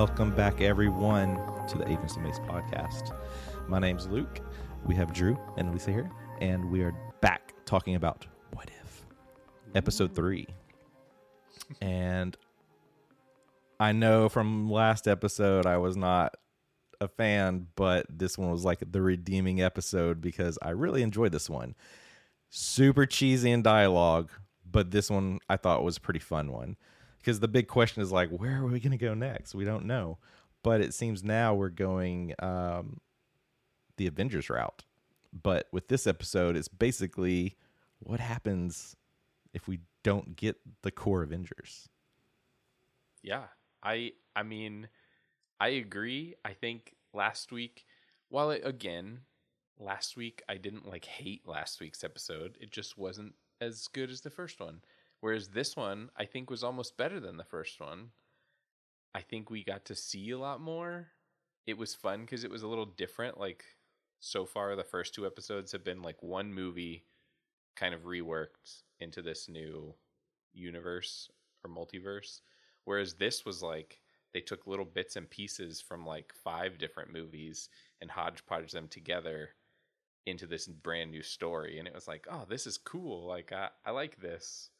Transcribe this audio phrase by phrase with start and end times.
[0.00, 1.36] Welcome back, everyone,
[1.68, 3.14] to the Agents of Mace podcast.
[3.68, 4.40] My name's Luke.
[4.86, 9.04] We have Drew and Lisa here, and we are back talking about What If,
[9.74, 10.46] episode three.
[11.82, 12.34] And
[13.78, 16.34] I know from last episode I was not
[17.02, 21.50] a fan, but this one was like the redeeming episode because I really enjoyed this
[21.50, 21.74] one.
[22.48, 24.30] Super cheesy in dialogue,
[24.64, 26.78] but this one I thought was a pretty fun one
[27.20, 29.84] because the big question is like where are we going to go next we don't
[29.84, 30.18] know
[30.62, 33.00] but it seems now we're going um,
[33.96, 34.84] the avengers route
[35.32, 37.56] but with this episode it's basically
[38.00, 38.96] what happens
[39.52, 41.88] if we don't get the core avengers
[43.22, 43.44] Yeah,
[43.82, 44.88] I I mean,
[45.60, 46.34] I agree.
[46.44, 47.84] I think last week,
[48.28, 49.20] while it, again,
[49.78, 52.56] last week I didn't like hate last week's episode.
[52.60, 54.80] It just wasn't as good as the first one.
[55.20, 58.10] Whereas this one, I think, was almost better than the first one.
[59.14, 61.08] I think we got to see a lot more.
[61.66, 63.38] It was fun because it was a little different.
[63.38, 63.64] Like
[64.20, 67.04] so far, the first two episodes have been like one movie
[67.76, 69.94] kind of reworked into this new
[70.52, 71.28] universe
[71.64, 72.40] or multiverse.
[72.84, 74.00] Whereas this was like
[74.32, 77.68] they took little bits and pieces from like five different movies
[78.00, 79.50] and hodgepodge them together
[80.26, 81.78] into this brand new story.
[81.78, 83.26] And it was like, oh, this is cool.
[83.26, 84.70] Like I, I like this,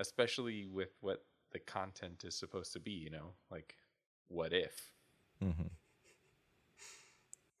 [0.00, 1.22] especially with what
[1.52, 2.92] the content is supposed to be.
[2.92, 3.76] You know, like
[4.28, 4.92] what if?
[5.42, 5.68] mm-hmm.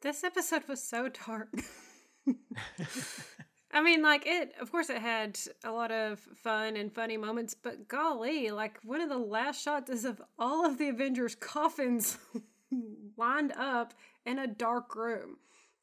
[0.00, 1.48] This episode was so dark.
[3.72, 4.54] I mean, like it.
[4.60, 9.00] Of course, it had a lot of fun and funny moments, but golly, like one
[9.00, 12.18] of the last shots is of all of the Avengers' coffins
[13.16, 15.36] lined up in a dark room,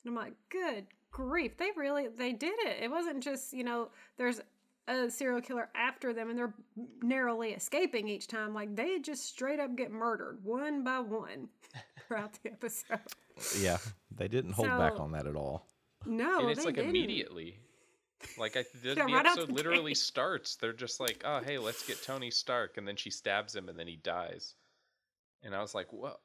[0.03, 2.77] and I'm like, good grief, they really they did it.
[2.81, 4.41] It wasn't just you know there's
[4.87, 6.53] a serial killer after them and they're
[7.01, 8.53] narrowly escaping each time.
[8.53, 11.49] Like they just straight up get murdered one by one
[12.07, 12.99] throughout the episode.
[13.59, 13.77] yeah
[14.15, 15.67] they didn't hold back on that at all
[16.05, 16.89] No, and it's they like didn't.
[16.91, 17.59] immediately.
[18.37, 19.97] Like I, the, Yeah, the right episode the literally gate.
[19.97, 20.55] starts.
[20.55, 23.77] They're just like, "Oh, hey, let's get Tony Stark," and then she stabs him, and
[23.77, 24.55] then he dies.
[25.43, 26.19] And I was like, "What?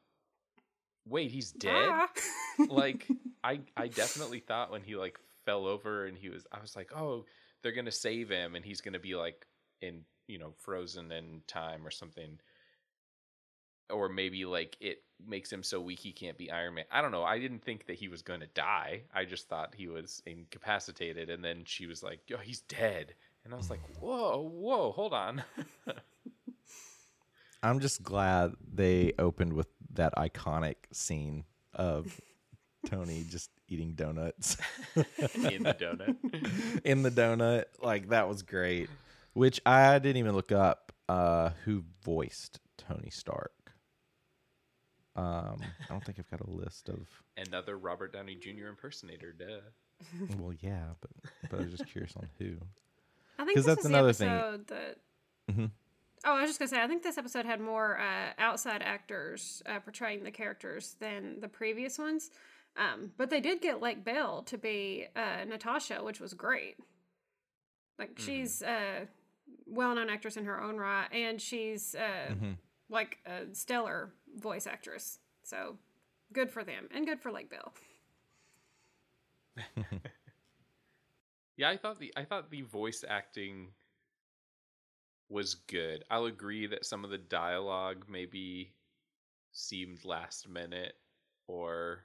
[1.06, 2.08] Wait, he's dead?" Ah.
[2.70, 3.06] like
[3.44, 6.92] I I definitely thought when he like fell over and he was I was like,
[6.96, 7.26] "Oh,
[7.62, 9.46] they're going to save him and he's going to be like
[9.80, 12.38] in, you know, frozen in time or something."
[13.90, 16.84] Or maybe like it makes him so weak he can't be Iron Man.
[16.90, 17.24] I don't know.
[17.24, 19.02] I didn't think that he was going to die.
[19.14, 23.14] I just thought he was incapacitated and then she was like, "Yo, he's dead."
[23.44, 24.00] And I was like, mm.
[24.00, 25.42] "Whoa, whoa, hold on."
[27.62, 31.44] i'm just glad they opened with that iconic scene
[31.74, 32.20] of
[32.86, 34.56] tony just eating donuts
[34.96, 36.80] in the donut.
[36.84, 37.64] in the donut.
[37.80, 38.88] Like that was great.
[39.34, 43.52] Which I didn't even look up uh who voiced Tony Stark.
[45.14, 47.06] Um I don't think I've got a list of
[47.36, 48.68] Another Robert Downey Jr.
[48.68, 49.60] impersonator, duh.
[50.38, 51.10] well yeah, but
[51.50, 52.56] but I was just curious on who.
[53.38, 54.28] I think 'Cause this that's was another the thing.
[54.28, 54.96] episode that
[55.50, 55.70] Mhm.
[56.24, 59.60] Oh, I was just gonna say, I think this episode had more uh, outside actors
[59.66, 62.30] uh, portraying the characters than the previous ones.
[62.76, 66.76] Um, but they did get Lake Bell to be uh, Natasha, which was great.
[67.98, 69.06] Like she's a
[69.66, 72.34] well-known actress in her own right, and she's uh,
[72.88, 75.18] like a stellar voice actress.
[75.42, 75.76] So
[76.32, 77.74] good for them, and good for Lake Bell.
[81.56, 83.68] Yeah, I thought the I thought the voice acting
[85.28, 86.04] was good.
[86.10, 88.72] I'll agree that some of the dialogue maybe
[89.52, 90.94] seemed last minute
[91.46, 92.04] or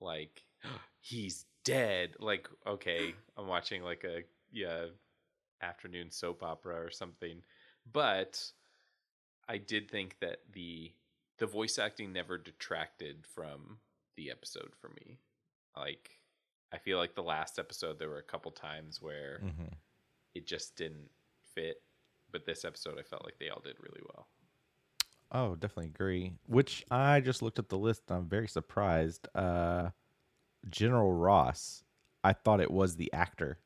[0.00, 0.42] like
[1.00, 2.16] he's dead.
[2.18, 4.22] Like okay, I'm watching like a
[4.52, 4.86] yeah
[5.62, 7.42] afternoon soap opera or something.
[7.90, 8.42] But
[9.48, 10.92] I did think that the
[11.38, 13.78] the voice acting never detracted from
[14.16, 15.18] the episode for me.
[15.76, 16.10] Like
[16.72, 19.74] I feel like the last episode there were a couple times where Mm-hmm.
[20.34, 21.10] it just didn't
[21.54, 21.82] fit,
[22.32, 24.28] but this episode I felt like they all did really well.
[25.32, 26.32] Oh, definitely agree.
[26.46, 28.02] Which I just looked at the list.
[28.08, 29.26] And I'm very surprised.
[29.34, 29.90] Uh,
[30.68, 31.82] General Ross.
[32.22, 33.58] I thought it was the actor,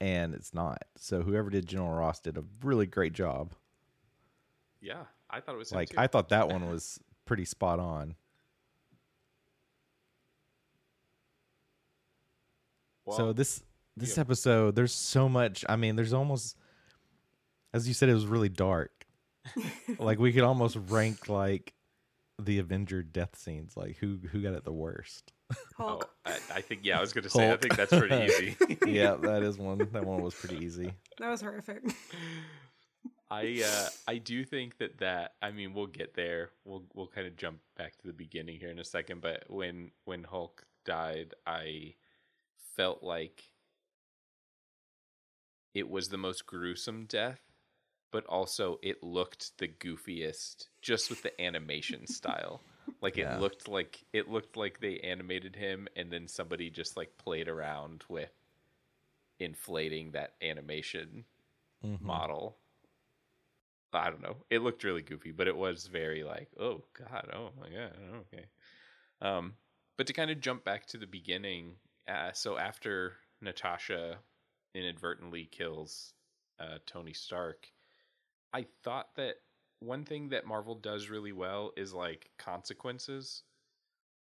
[0.00, 0.82] and it's not.
[0.96, 3.54] So whoever did General Ross did a really great job.
[4.80, 5.96] Yeah, I thought it was Like.
[5.96, 8.16] I thought that one was pretty spot on.
[13.12, 13.62] so this
[13.96, 14.22] this yeah.
[14.22, 15.64] episode, there's so much.
[15.68, 16.56] I mean, there's almost,
[17.72, 19.03] as you said, it was really dark.
[19.98, 21.74] Like we could almost rank like
[22.38, 23.76] the Avenger death scenes.
[23.76, 25.32] Like who who got it the worst?
[25.52, 26.10] Oh, Hulk.
[26.24, 28.56] I, I think yeah, I was gonna say I think that's pretty easy.
[28.86, 29.78] yeah, that is one.
[29.92, 30.92] That one was pretty easy.
[31.18, 31.82] That was horrific.
[33.30, 36.50] I uh, I do think that that I mean we'll get there.
[36.64, 39.20] We'll we'll kind of jump back to the beginning here in a second.
[39.20, 41.94] But when when Hulk died, I
[42.76, 43.44] felt like
[45.74, 47.40] it was the most gruesome death,
[48.14, 52.62] but also it looked the goofiest just with the animation style.
[53.02, 53.34] Like Yeah.
[53.36, 57.48] it looked like it looked like they animated him and then somebody just like played
[57.48, 58.30] around with
[59.40, 61.24] inflating that animation
[61.84, 62.06] Mm-hmm.
[62.06, 62.56] model.
[63.92, 64.36] I don't know.
[64.48, 67.96] It looked really goofy, but it was very like, oh god, oh my god,
[68.32, 68.44] okay.
[69.20, 69.54] Um,
[69.96, 71.72] but to kind of jump back to the beginning,
[72.08, 74.18] uh, so after Natasha
[74.72, 76.14] inadvertently kills
[76.60, 77.68] uh, Tony Stark,
[78.54, 79.34] I thought that
[79.80, 83.42] one thing that Marvel does really well is like consequences.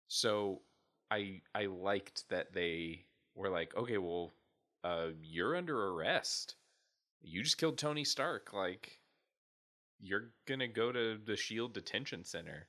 [0.08, 0.62] So
[1.10, 3.04] I I liked that they
[3.34, 4.32] were like, okay, well,
[4.82, 6.56] uh, you're under arrest.
[7.22, 8.52] You just killed Tony Stark.
[8.52, 8.98] Like,
[10.00, 12.66] you're gonna go to the Shield detention center.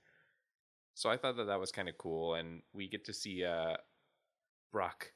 [0.93, 3.77] So I thought that that was kind of cool, and we get to see uh,
[4.71, 5.11] Brock.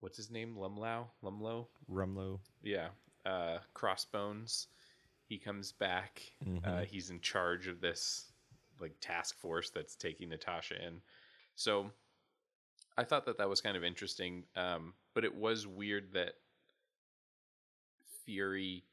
[0.00, 0.56] What's his name?
[0.56, 1.10] Lumlow.
[1.22, 1.68] Lumlow.
[1.90, 2.38] Rumlow.
[2.62, 2.88] Yeah.
[3.26, 4.68] Uh, Crossbones.
[5.28, 6.22] He comes back.
[6.64, 6.84] Uh, Mhm.
[6.84, 8.32] he's in charge of this
[8.80, 11.02] like task force that's taking Natasha in.
[11.54, 11.92] So
[12.96, 14.46] I thought that that was kind of interesting.
[14.56, 16.34] Um, but it was weird that
[18.24, 18.88] Fury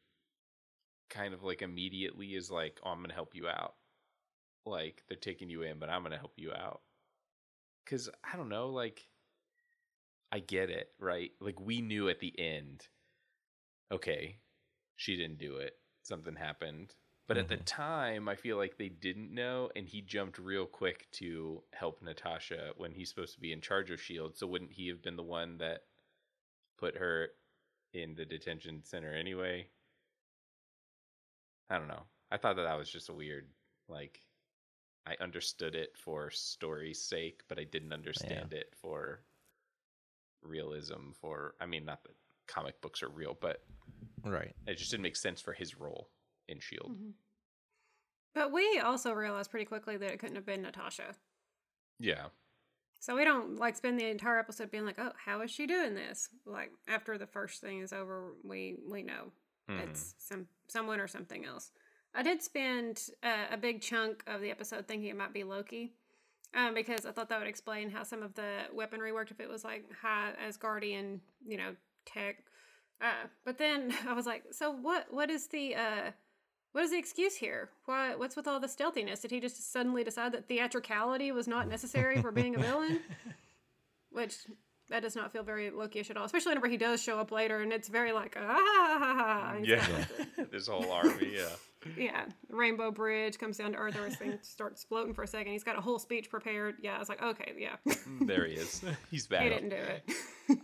[1.09, 3.77] kind of like immediately is like, "Oh, I'm gonna help you out."
[4.65, 6.83] Like they're taking you in, but I'm gonna help you out.
[7.85, 9.09] Cause I don't know, like
[10.31, 11.31] I get it, right?
[11.39, 12.89] Like we knew at the end,
[13.91, 14.41] okay,
[14.95, 15.79] she didn't do it.
[16.05, 16.93] Something happened.
[17.27, 17.63] But at the mm-hmm.
[17.63, 22.73] time, I feel like they didn't know, and he jumped real quick to help Natasha
[22.77, 24.37] when he's supposed to be in charge of Shield.
[24.37, 25.81] So wouldn't he have been the one that
[26.77, 27.29] put her
[27.93, 29.65] in the detention center anyway?
[31.71, 32.03] I don't know.
[32.31, 33.47] I thought that that was just a weird,
[33.89, 34.21] like,
[35.07, 39.21] I understood it for story's sake, but I didn't understand it for
[40.43, 41.11] realism.
[41.19, 42.13] For I mean, not that
[42.47, 43.63] comic books are real, but
[44.25, 44.55] Right.
[44.67, 46.09] it just didn't make sense for his role
[46.47, 46.91] in Shield.
[48.33, 51.15] But we also realized pretty quickly that it couldn't have been Natasha.
[51.99, 52.25] Yeah,
[52.99, 55.95] So we don't like spend the entire episode being like, "Oh, how is she doing
[55.95, 59.31] this?" Like after the first thing is over, we we know
[59.69, 61.71] it's some someone or something else.
[62.13, 65.93] I did spend uh, a big chunk of the episode thinking it might be Loki,
[66.53, 69.49] um, because I thought that would explain how some of the weaponry worked if it
[69.49, 72.43] was like high Asgardian, you know, tech.
[73.01, 75.07] Uh, but then I was like, so what?
[75.11, 76.11] What is the uh,
[76.71, 77.69] what is the excuse here?
[77.85, 78.15] Why?
[78.15, 79.21] What's with all the stealthiness?
[79.21, 82.99] Did he just suddenly decide that theatricality was not necessary for being a villain?
[84.11, 84.35] Which
[84.89, 87.61] that does not feel very Loki-ish at all, especially whenever he does show up later,
[87.61, 90.05] and it's very like ah, and he's yeah.
[90.51, 91.33] this whole army.
[91.35, 92.25] Yeah, yeah.
[92.49, 95.53] Rainbow Bridge comes down to Earth, everything starts floating for a second.
[95.53, 96.75] He's got a whole speech prepared.
[96.81, 97.77] Yeah, I was like, okay, yeah,
[98.21, 98.83] there he is.
[99.09, 99.43] He's bad.
[99.43, 100.03] he didn't do it.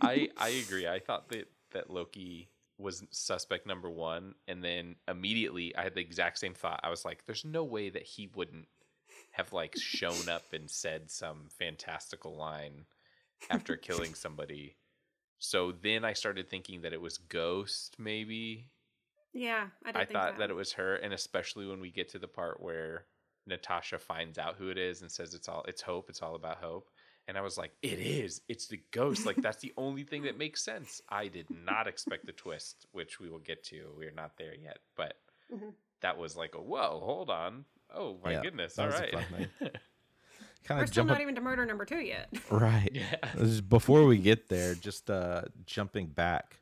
[0.00, 0.86] I I agree.
[0.86, 2.48] I thought that that Loki
[2.78, 6.80] was suspect number one, and then immediately I had the exact same thought.
[6.82, 8.68] I was like, "There's no way that he wouldn't
[9.32, 12.86] have like shown up and said some fantastical line
[13.50, 14.76] after killing somebody."
[15.38, 18.68] So then I started thinking that it was Ghost, maybe.
[19.32, 20.50] Yeah, I, I thought that.
[20.50, 23.06] it was her, and especially when we get to the part where
[23.46, 26.58] Natasha finds out who it is and says it's all it's hope, it's all about
[26.58, 26.90] hope.
[27.28, 28.40] And I was like, it is.
[28.48, 29.24] It's the ghost.
[29.26, 31.00] Like that's the only thing that makes sense.
[31.08, 33.92] I did not expect the twist, which we will get to.
[33.96, 35.16] We're not there yet, but
[35.52, 35.72] Mhm.
[36.00, 37.64] that was like a whoa, hold on.
[37.94, 38.74] Oh my Yeah, goodness.
[38.74, 39.12] that All was a right.
[39.12, 39.48] fun thing.
[40.64, 42.28] kind We're of still jump not even to murder number two yet.
[42.50, 42.90] right.
[42.92, 43.60] Yeah.
[43.68, 46.56] Before we get there, just uh, jumping back,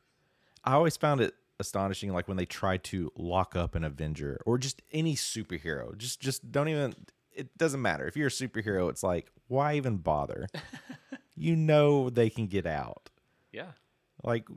[0.63, 4.57] I always found it astonishing, like when they try to lock up an Avenger or
[4.57, 5.97] just any superhero.
[5.97, 6.95] Just, just don't even.
[7.33, 8.89] It doesn't matter if you're a superhero.
[8.89, 10.47] It's like, why even bother?
[11.35, 13.09] you know they can get out.
[13.51, 13.71] yeah.
[14.23, 14.47] Like,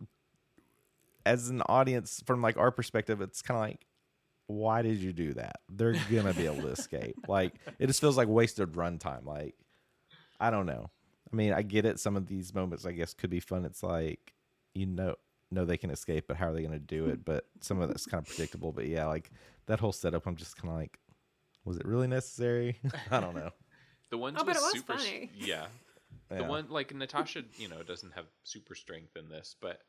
[1.25, 3.87] as an audience, from like our perspective, it's kind of like,
[4.47, 5.61] why did you do that?
[5.71, 7.17] They're gonna be able to escape.
[7.29, 9.25] Like, it just feels like wasted runtime.
[9.25, 9.55] Like,
[10.39, 10.91] I don't know.
[11.33, 11.99] I mean, I get it.
[11.99, 13.65] Some of these moments, I guess, could be fun.
[13.65, 14.35] It's like,
[14.75, 15.15] you know,
[15.51, 17.21] know they can escape, but how are they going to do it?
[17.25, 18.73] But some of that's kind of predictable.
[18.73, 19.31] But yeah, like
[19.67, 20.99] that whole setup, I'm just kind of like,
[21.65, 22.79] was it really necessary?
[23.11, 23.51] I don't know.
[24.11, 25.31] The ones Oh, but with it super s- funny.
[25.37, 25.67] yeah.
[26.29, 29.81] The one like Natasha, you know, doesn't have super strength in this, but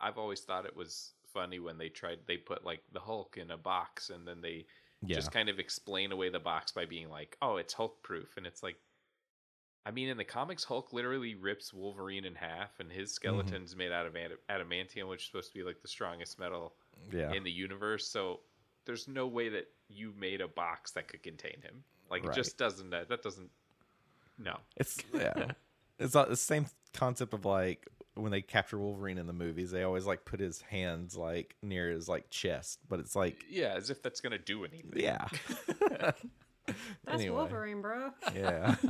[0.00, 3.50] I've always thought it was funny when they tried they put like the Hulk in
[3.50, 4.64] a box and then they
[5.04, 5.16] Yeah.
[5.16, 8.46] just kind of explain away the box by being like, "Oh, it's Hulk proof." And
[8.46, 8.76] it's like
[9.84, 13.14] I mean, in the comics Hulk literally rips Wolverine in half and his mm-hmm.
[13.14, 14.14] skeleton's made out of
[14.48, 16.74] adamantium, which is supposed to be like the strongest metal
[17.12, 17.32] Yeah.
[17.32, 18.08] in the universe.
[18.08, 18.40] So
[18.86, 21.84] there's no way that you made a box that could contain him.
[22.10, 22.32] Like Right.
[22.32, 23.50] it just doesn't that, that doesn't
[24.38, 24.56] no.
[24.76, 25.52] It's yeah.
[25.98, 29.82] it's not the same concept of like when they capture Wolverine in the movies, they
[29.82, 33.90] always like put his hands like near his like chest, but it's like Yeah, as
[33.90, 34.92] if that's gonna do anything.
[34.94, 35.26] yeah.
[36.66, 36.74] That's
[37.22, 37.36] Anyway.
[37.36, 38.10] Wolverine, bro.
[38.34, 38.74] yeah.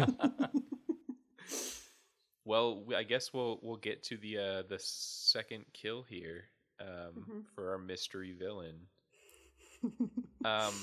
[2.45, 6.45] Well, I guess we'll we'll get to the uh the second kill here
[6.81, 8.77] um for our mystery villain.
[10.45, 10.75] um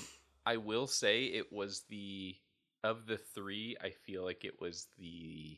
[0.46, 2.36] I will say it was the
[2.84, 5.58] of the 3, I feel like it was the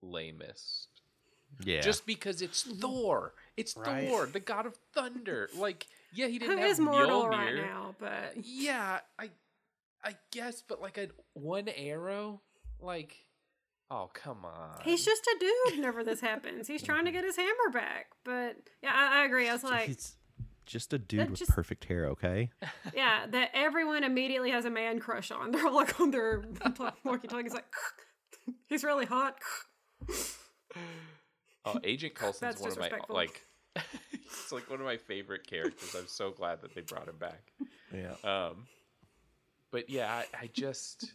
[0.00, 0.88] lamest.
[1.64, 1.80] Yeah.
[1.80, 3.34] Just because it's Thor.
[3.56, 4.08] It's Right.
[4.08, 5.48] Thor, the god of thunder.
[5.56, 7.30] Like, yeah, he didn't have is mortal Mjolnir.
[7.30, 7.94] right now?
[7.98, 9.30] But Yeah, I
[10.04, 12.40] I guess, but like a one arrow,
[12.80, 13.16] like
[13.90, 14.80] oh come on.
[14.84, 16.68] he's just a dude whenever this happens.
[16.68, 18.06] He's trying to get his hammer back.
[18.24, 19.48] But yeah, I, I agree.
[19.48, 20.14] I was like, He's
[20.66, 22.50] just a dude that with just- perfect hair, okay?
[22.94, 25.50] yeah, that everyone immediately has a man crush on.
[25.52, 26.44] They're all like on their
[27.04, 27.66] walkie talkies, like,
[28.68, 29.38] he's really hot.
[31.64, 33.42] Oh, Agent Coulson's That's one of my like
[33.74, 35.94] it's like one of my favorite characters.
[35.98, 37.52] I'm so glad that they brought him back.
[37.92, 38.14] Yeah.
[38.22, 38.66] Um
[39.72, 41.12] but yeah, I, I just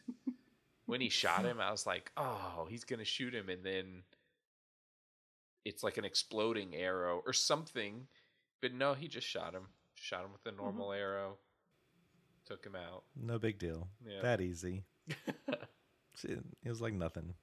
[0.86, 4.04] when he shot him, I was like, "Oh, he's going to shoot him." And then
[5.64, 8.08] it's like an exploding arrow or something.
[8.62, 9.68] But no, he just shot him.
[9.96, 11.02] Shot him with a normal mm-hmm.
[11.02, 11.38] arrow.
[12.46, 13.04] Took him out.
[13.16, 13.88] No big deal.
[14.06, 14.22] Yeah.
[14.22, 14.84] That easy.
[16.24, 17.34] It was like nothing.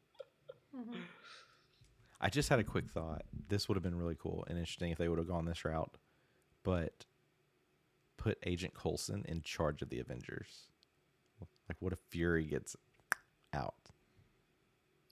[0.77, 1.01] Mm-hmm.
[2.21, 3.23] I just had a quick thought.
[3.49, 5.97] This would have been really cool and interesting if they would have gone this route,
[6.63, 7.05] but
[8.17, 10.69] put Agent Coulson in charge of the Avengers.
[11.69, 12.77] Like, what if Fury gets
[13.53, 13.75] out?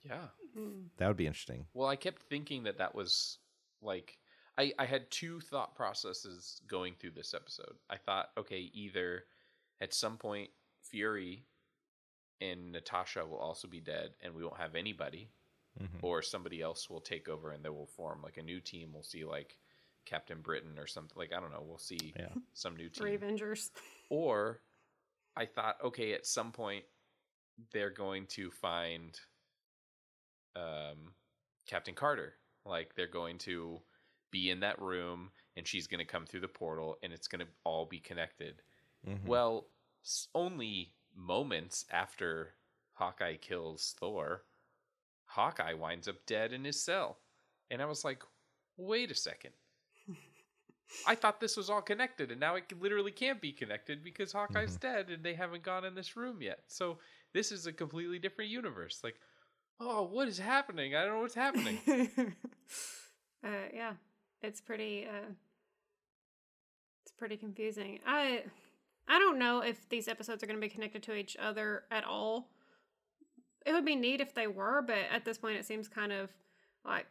[0.04, 0.28] Yeah.
[0.56, 0.84] Mm.
[0.98, 1.66] That would be interesting.
[1.74, 3.38] Well, I kept thinking that that was
[3.82, 4.18] like
[4.58, 7.74] I I had two thought processes going through this episode.
[7.90, 9.24] I thought, okay, either
[9.80, 10.50] at some point
[10.82, 11.44] Fury
[12.40, 15.28] and Natasha will also be dead and we won't have anybody
[16.00, 18.90] or somebody else will take over and they will form like a new team.
[18.94, 19.58] We'll see like
[20.06, 22.28] Captain Britain or something like I don't know, we'll see Yeah.
[22.54, 23.22] some new Three team.
[23.22, 23.70] Avengers.
[24.08, 24.60] Or
[25.36, 26.84] I thought, okay, at some point
[27.72, 29.18] they're going to find
[30.54, 31.12] um,
[31.66, 32.34] Captain Carter.
[32.64, 33.80] Like they're going to
[34.30, 37.40] be in that room and she's going to come through the portal and it's going
[37.40, 38.62] to all be connected.
[39.24, 39.66] Well,
[40.34, 42.54] only moments after
[42.94, 44.42] Hawkeye kills Thor,
[45.26, 47.18] Hawkeye winds up dead in his cell.
[47.70, 48.22] And I was like,
[48.76, 49.52] wait a second.
[51.06, 54.76] I thought this was all connected, and now it literally can't be connected because Hawkeye's
[54.76, 56.60] dead and they haven't gone in this room yet.
[56.68, 56.98] So
[57.32, 59.00] this is a completely different universe.
[59.02, 59.16] Like,
[59.80, 60.94] oh, what is happening?
[60.94, 61.78] I don't know what's happening.
[63.44, 63.94] uh, yeah,
[64.46, 65.06] it's pretty.
[65.06, 65.32] Uh,
[67.02, 68.00] it's pretty confusing.
[68.06, 68.44] I
[69.08, 72.04] I don't know if these episodes are going to be connected to each other at
[72.04, 72.48] all.
[73.64, 76.30] It would be neat if they were, but at this point, it seems kind of
[76.84, 77.06] like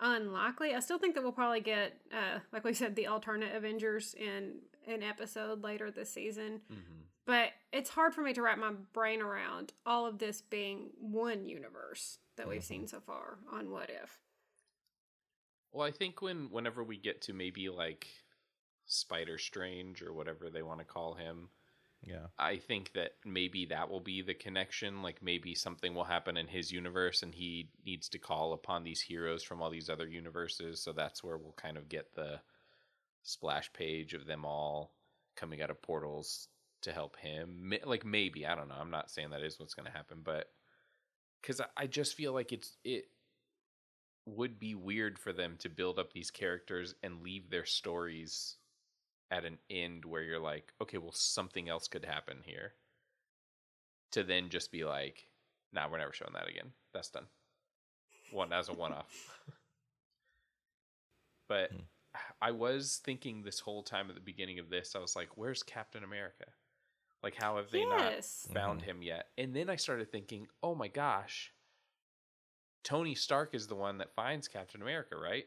[0.00, 0.74] unlikely.
[0.74, 4.56] I still think that we'll probably get, uh, like we said, the alternate Avengers in
[4.86, 6.60] an episode later this season.
[6.72, 7.00] Mm-hmm.
[7.26, 11.44] But it's hard for me to wrap my brain around all of this being one
[11.44, 14.20] universe that we've seen so far on What If.
[15.76, 18.06] Well, I think when whenever we get to maybe like
[18.86, 21.50] Spider Strange or whatever they want to call him,
[22.02, 22.28] Yeah.
[22.38, 25.02] I think that maybe that will be the connection.
[25.02, 29.02] Like maybe something will happen in his universe and he needs to call upon these
[29.02, 30.80] heroes from all these other universes.
[30.82, 32.40] So that's where we'll kind of get the
[33.22, 34.94] splash page of them all
[35.34, 36.48] coming out of portals
[36.82, 37.74] to help him.
[37.84, 38.76] Like maybe, I don't know.
[38.80, 40.46] I'm not saying that is what's going to happen, but
[41.42, 43.08] because I, I just feel like it's, it
[44.26, 48.56] would be weird for them to build up these characters and leave their stories
[49.30, 52.72] at an end where you're like, okay, well, something else could happen here.
[54.12, 55.28] To then just be like,
[55.72, 56.72] nah, we're never showing that again.
[56.92, 57.26] That's done.
[58.32, 59.38] One as a one off.
[61.48, 61.82] but hmm.
[62.40, 65.62] I was thinking this whole time at the beginning of this, I was like, where's
[65.62, 66.46] Captain America?
[67.22, 68.46] Like, how have they Yes.
[68.48, 69.28] not found him yet?
[69.36, 71.52] And then I started thinking, oh my gosh,
[72.86, 75.46] Tony Stark is the one that finds Captain America, right?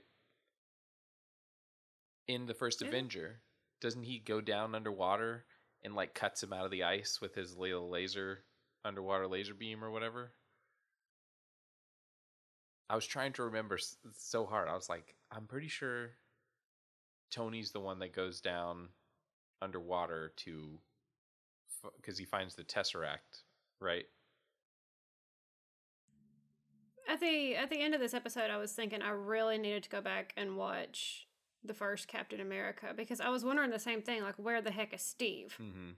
[2.28, 2.90] In the first Yeah.
[2.90, 3.42] Avenger,
[3.80, 5.46] doesn't he go down underwater
[5.82, 8.44] and like cuts him out of the ice with his little laser
[8.84, 10.34] underwater laser beam or whatever?
[12.90, 13.80] I was trying to remember
[14.18, 14.68] so hard.
[14.68, 16.18] I was like, I'm pretty sure
[17.32, 18.90] Tony's the one that goes down
[19.62, 20.82] underwater to
[21.96, 23.44] because he finds the Tesseract,
[23.80, 24.10] right?
[27.10, 29.90] At the at the end of this episode, I was thinking I really needed to
[29.90, 31.28] go back and watch
[31.64, 34.94] the first Captain America because I was wondering the same thing, like where the heck
[34.94, 35.58] is Steve?
[35.60, 35.92] Mm-hmm.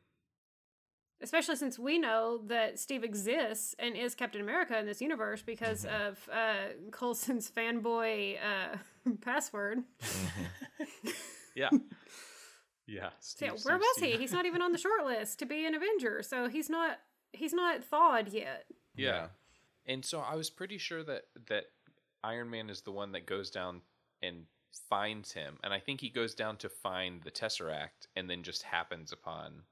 [1.22, 5.86] Especially since we know that Steve exists and is Captain America in this universe because
[5.86, 8.78] of uh, Coulson's fanboy uh,
[9.22, 9.80] password.
[11.54, 11.70] Yeah.
[12.88, 13.10] yeah.
[13.20, 14.18] So, yeah, Steve, where Steve, was he?
[14.18, 17.00] He's not even on the short list to be an Avenger, so he's not
[17.34, 18.66] he's not thawed yet.
[18.96, 19.28] Yeah.
[19.86, 21.66] And so I was pretty sure that that
[22.24, 23.82] Iron Man is the one that goes down
[24.22, 24.46] and
[24.90, 25.58] finds him.
[25.64, 29.64] And I think he goes down to find the Tesseract and then just happens upon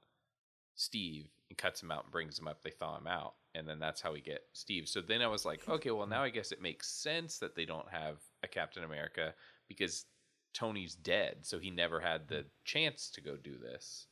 [0.74, 2.62] Steve and cuts him out and brings him up.
[2.62, 3.34] They thaw him out.
[3.54, 4.88] And then that's how we get Steve.
[4.88, 7.64] So then I was like, okay, well, now I guess it makes sense that they
[7.64, 9.34] don't have a Captain America
[9.68, 10.06] because
[10.54, 11.38] Tony's dead.
[11.42, 14.06] So he never had the chance to go do this.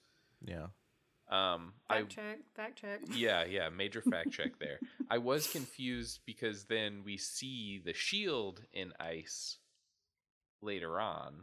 [0.44, 0.66] Yeah.
[1.31, 3.01] Um, I, Fact check, fact check.
[3.14, 4.79] yeah, yeah, major fact check there.
[5.11, 9.59] I was confused because then we see the shield in ice
[10.62, 11.43] later on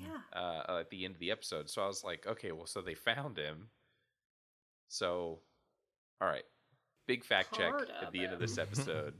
[0.00, 0.18] Yeah.
[0.40, 1.68] uh, at the end of the episode.
[1.68, 3.68] So I was like, okay, well, so they found him.
[4.88, 5.40] So,
[6.20, 6.44] all right,
[7.06, 9.14] big fact check at the end of this episode.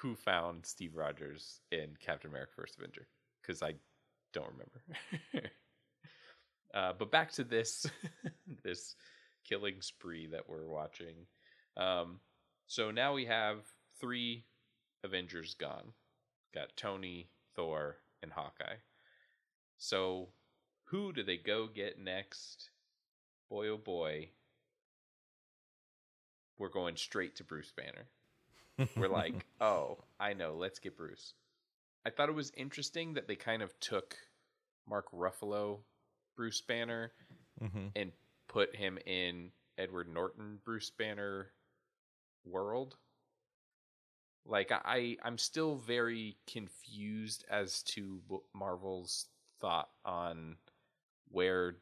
[0.00, 3.06] Who found Steve Rogers in Captain America: First Avenger?
[3.40, 3.74] Because I
[4.32, 4.82] don't remember.
[6.74, 7.86] uh, but back to this
[8.64, 8.96] this
[9.44, 11.26] killing spree that we're watching.
[11.76, 12.20] Um,
[12.66, 13.58] so now we have
[14.00, 14.44] three
[15.04, 15.92] Avengers gone.
[16.54, 18.76] Got Tony, Thor, and Hawkeye.
[19.78, 20.28] So
[20.84, 22.70] who do they go get next?
[23.50, 24.30] Boy oh boy.
[26.58, 28.88] We're going straight to Bruce Banner.
[28.96, 31.34] We're like, oh, I know, let's get Bruce.
[32.06, 34.16] I thought it was interesting that they kind of took
[34.88, 35.78] Mark Ruffalo
[36.36, 37.12] Bruce Banner
[37.62, 37.88] Mm-hmm.
[37.94, 38.12] and
[38.52, 41.48] put him in Edward Norton Bruce Banner
[42.44, 42.96] world.
[44.44, 48.20] Like I I'm still very confused as to
[48.54, 49.26] Marvel's
[49.60, 50.56] thought on
[51.30, 51.76] where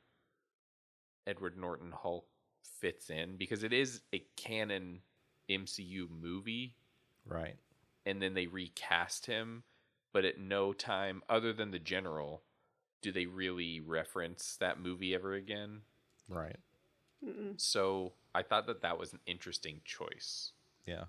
[1.27, 2.27] Edward Norton Hulk
[2.81, 5.01] fits in because it is a canon
[5.51, 6.77] MCU movie
[7.27, 7.57] Right.
[8.07, 9.63] and then they recast him
[10.13, 12.43] but at no time other than the general
[13.03, 15.81] do they really reference that movie ever again
[16.31, 16.57] Right.
[17.57, 20.53] so i thought that that was an interesting choice
[20.87, 21.05] Yeah.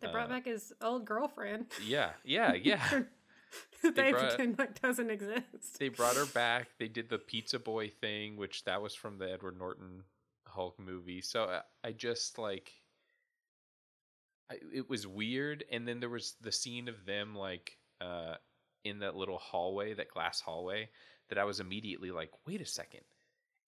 [0.00, 1.66] They brought Uh, back his old girlfriend.
[1.84, 2.86] yeah yeah yeah
[3.82, 5.78] they They brought- pretend like doesn't exist.
[5.78, 9.30] they brought her back they did the pizza boy thing which that was from the
[9.30, 10.04] edward norton
[10.46, 12.72] hulk movie so i, I just like
[14.50, 18.34] I, it was weird and then there was the scene of them like uh
[18.84, 20.88] in that little hallway that glass hallway
[21.28, 23.02] that i was immediately like wait a second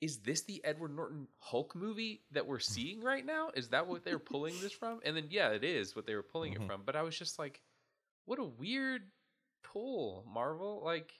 [0.02, 3.48] is this the edward norton hulk movie that we're seeing right now?
[3.54, 5.00] Is that what they're pulling this from?
[5.04, 6.66] And then yeah it is what they were pulling it Mhm.
[6.66, 6.82] from.
[6.84, 7.62] But i was just like
[8.26, 9.02] what a weird
[9.62, 10.82] pull marvel.
[10.84, 11.18] Like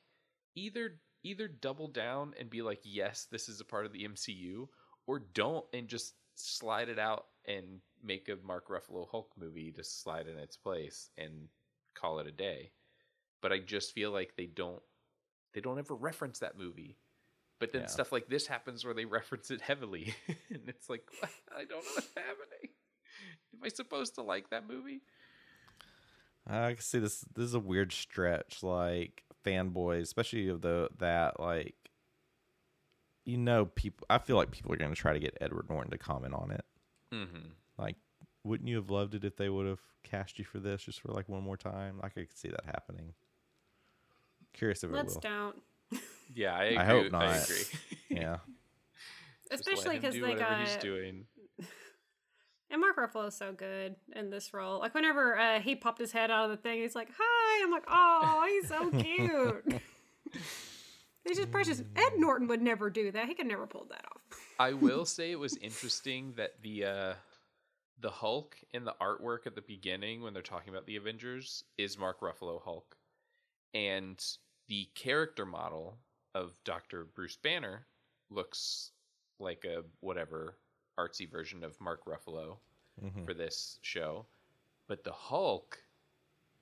[0.55, 4.67] either either double down and be like yes this is a part of the mcu
[5.07, 9.85] or don't and just slide it out and make a mark ruffalo hulk movie to
[9.85, 11.49] slide in its place and
[11.95, 12.73] call it a day.
[13.41, 14.83] But I just feel like they don't
[15.55, 16.97] they don't ever reference that movie.
[17.63, 17.87] But then Yeah.
[17.87, 20.17] stuff like this happens where they reference it heavily,
[20.51, 21.09] and it's like
[21.55, 22.71] I don't know what's happening.
[23.55, 25.03] Am I supposed to like that movie?
[26.45, 27.21] I can see this.
[27.33, 31.77] This is a weird stretch, like fanboys, especially of the that like,
[33.25, 34.09] you know, people.
[34.11, 36.51] I feel like people are going to try to get Edward Norton to comment on
[36.51, 36.65] it.
[37.15, 37.51] Mm-hmm.
[37.79, 37.95] Like,
[38.43, 41.13] wouldn't you have loved it if they would have cast you for this just for
[41.13, 42.01] like one more time?
[42.03, 43.15] Like, I could see that happening.
[44.53, 44.99] Curious if it will.
[44.99, 45.63] Let's don't.
[46.35, 46.79] Yeah, I agree.
[46.79, 47.65] I hope I agree.
[48.11, 48.37] Yeah,
[49.51, 51.25] Especially because do they got he's doing.
[52.71, 54.81] and Mark Ruffalo's so good in this role.
[54.81, 57.71] Like whenever uh, he popped his head out of the thing, he's like, "Hi!" I'm
[57.71, 59.81] like, "Oh, he's so cute."
[61.25, 61.83] He's just precious.
[61.95, 63.29] Ed Norton would never do that.
[63.29, 64.39] He could never pull that off.
[64.59, 67.15] I will say it was interesting that the uh
[68.01, 71.97] the Hulk in the artwork at the beginning when they're talking about the Avengers is
[71.97, 72.97] Mark Ruffalo Hulk.
[73.73, 74.23] And
[74.69, 75.99] the character model
[76.35, 77.05] of Dr.
[77.15, 77.87] Bruce Banner
[78.31, 78.91] looks
[79.39, 80.57] like a whatever
[80.99, 82.59] artsy version of Mark Ruffalo
[83.03, 83.25] Mhm.
[83.27, 84.27] for this show.
[84.87, 85.83] But the Hulk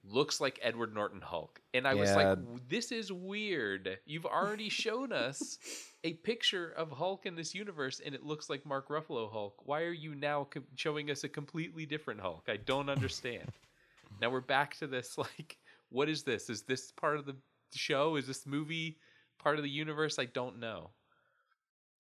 [0.03, 1.61] looks like Edward Norton Hulk.
[1.75, 3.99] And I was like, this is weird.
[4.07, 5.59] You've already shown us
[6.05, 9.67] a picture of Hulk in this universe and it looks like Mark Ruffalo Hulk.
[9.67, 12.45] Why are you now co- showing us a completely different Hulk?
[12.49, 13.53] I don't understand.
[14.21, 15.59] now we're back to this like
[15.91, 16.49] what is this?
[16.49, 17.37] Is this part of the
[17.75, 18.17] show?
[18.17, 18.97] Is this movie
[19.41, 20.19] part of the universe?
[20.19, 20.91] I don't know.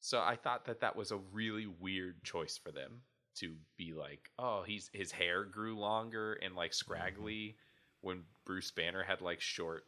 [0.00, 3.02] So I thought that that was a really weird choice for them
[3.36, 7.56] to be like, oh, he's his hair grew longer and like scraggly
[8.00, 9.84] when Bruce Banner had like short,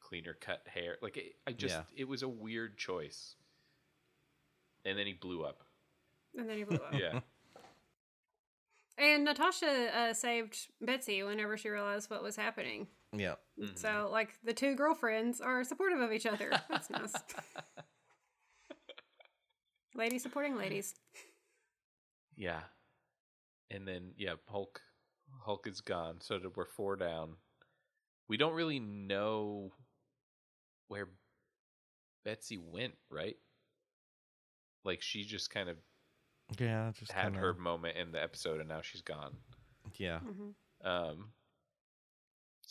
[0.00, 0.98] cleaner cut hair.
[1.02, 1.82] Like it, I just, Yeah.
[1.96, 3.34] it was a weird choice.
[4.84, 5.62] And then he blew up.
[6.36, 6.94] And then he blew up.
[6.98, 7.20] Yeah,
[8.98, 12.86] And Natasha uh, saved Betsy whenever she realized what was happening.
[13.12, 13.34] Yeah.
[13.74, 16.50] So, like, the two girlfriends are supportive of each other.
[16.68, 17.12] That's nice.
[19.94, 20.94] ladies supporting ladies.
[22.36, 22.60] yeah.
[23.70, 24.80] And then yeah, Hulk,
[25.44, 26.16] Hulk is gone.
[26.20, 27.36] So that we're four down.
[28.28, 29.72] We don't really know
[30.88, 31.08] where
[32.24, 33.36] Betsy went, right?
[34.84, 35.76] Like she just kind of
[36.58, 39.36] Yeah, just had kinda, her moment in the episode, and now she's gone.
[39.96, 40.50] Yeah, hmm
[40.86, 41.32] Um,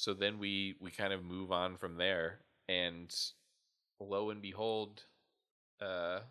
[0.01, 3.15] so then we we kind of move on from there, and
[3.99, 5.03] lo and behold,
[5.79, 6.21] uh,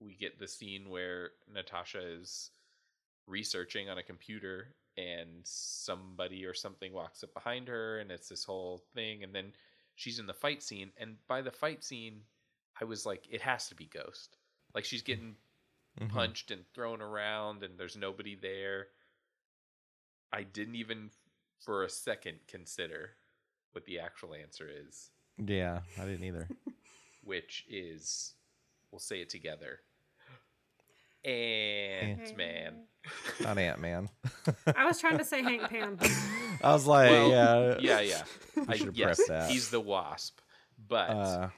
[0.00, 2.50] we get the scene where Natasha is
[3.26, 8.44] researching on a computer, and somebody or something walks up behind her, and it's this
[8.44, 9.52] whole thing, and then
[9.96, 12.22] she's in the fight scene, and by the fight scene,
[12.80, 14.38] I was like, it has to be Ghost,
[14.74, 15.36] like she's getting
[16.00, 16.10] Mhm.
[16.10, 18.88] punched and thrown around and there's nobody there.
[20.32, 21.10] I didn't even
[21.64, 23.10] for a second consider
[23.72, 25.80] what the actual answer is, yeah.
[26.00, 26.48] I didn't either.
[27.24, 28.34] which is
[28.90, 29.80] we'll say it together.
[31.24, 32.82] Ant Man.
[33.40, 34.08] Not Ant Man.
[34.76, 35.98] I was trying to say Hank Pym.
[36.62, 38.22] I was like, Well, yeah, yeah, yeah.
[38.68, 39.50] I, should have yes, prepped that.
[39.50, 40.40] he's the wasp.
[40.88, 41.48] But Uh,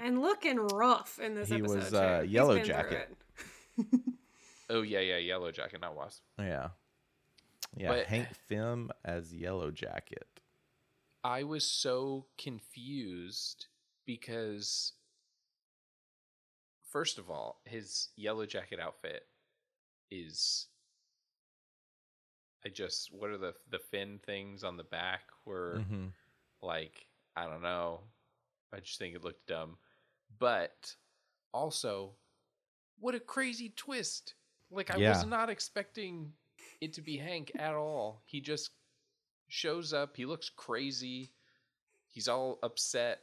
[0.00, 1.76] and looking rough in this He episode.
[1.76, 1.96] was, too.
[1.96, 3.16] uh, He's Yellow been through Jacket.
[3.78, 3.86] it.
[4.70, 6.22] oh yeah, yeah, yellow jacket, not wasp.
[6.38, 6.68] yeah,
[7.78, 7.88] yeah.
[7.88, 10.26] But- Hank Pym as Yellow Jacket.
[11.24, 13.66] I was so confused
[14.06, 14.92] because
[16.90, 19.26] first of all, his yellow jacket outfit
[20.10, 20.68] is
[22.64, 26.12] I just what are the the fin things on the back were Mhm.
[26.62, 28.00] like I don't know.
[28.72, 29.78] I just think it looked dumb.
[30.38, 30.96] But
[31.52, 32.16] also
[32.98, 34.34] what a crazy twist.
[34.70, 35.10] Like I Yeah.
[35.10, 36.36] was not expecting
[36.80, 38.22] it to be Hank at all.
[38.26, 38.70] He just
[39.48, 41.32] shows up, he looks crazy.
[42.06, 43.20] He's all upset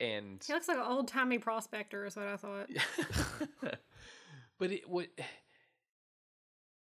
[0.00, 2.68] and He looks like an old timey prospector, is what I thought.
[4.58, 5.08] but it what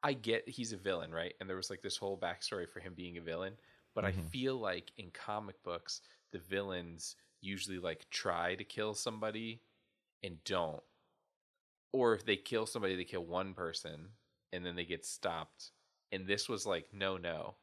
[0.03, 1.35] I get he's a villain, right?
[1.41, 3.55] And there was like this whole backstory for him being a villain.
[3.95, 4.31] But I Mhm.
[4.31, 6.01] feel like in comic books,
[6.31, 9.63] the villains usually like try to kill somebody
[10.23, 10.83] and don't.
[11.93, 14.17] Or if they kill somebody, they kill one person
[14.53, 15.73] and then they get stopped.
[16.13, 17.55] And this was like, no, no.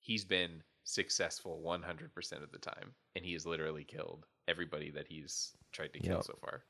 [0.00, 2.92] He's been successful 100% of the time.
[3.14, 6.24] And he has literally killed everybody that he's tried to kill Yep.
[6.24, 6.64] so far.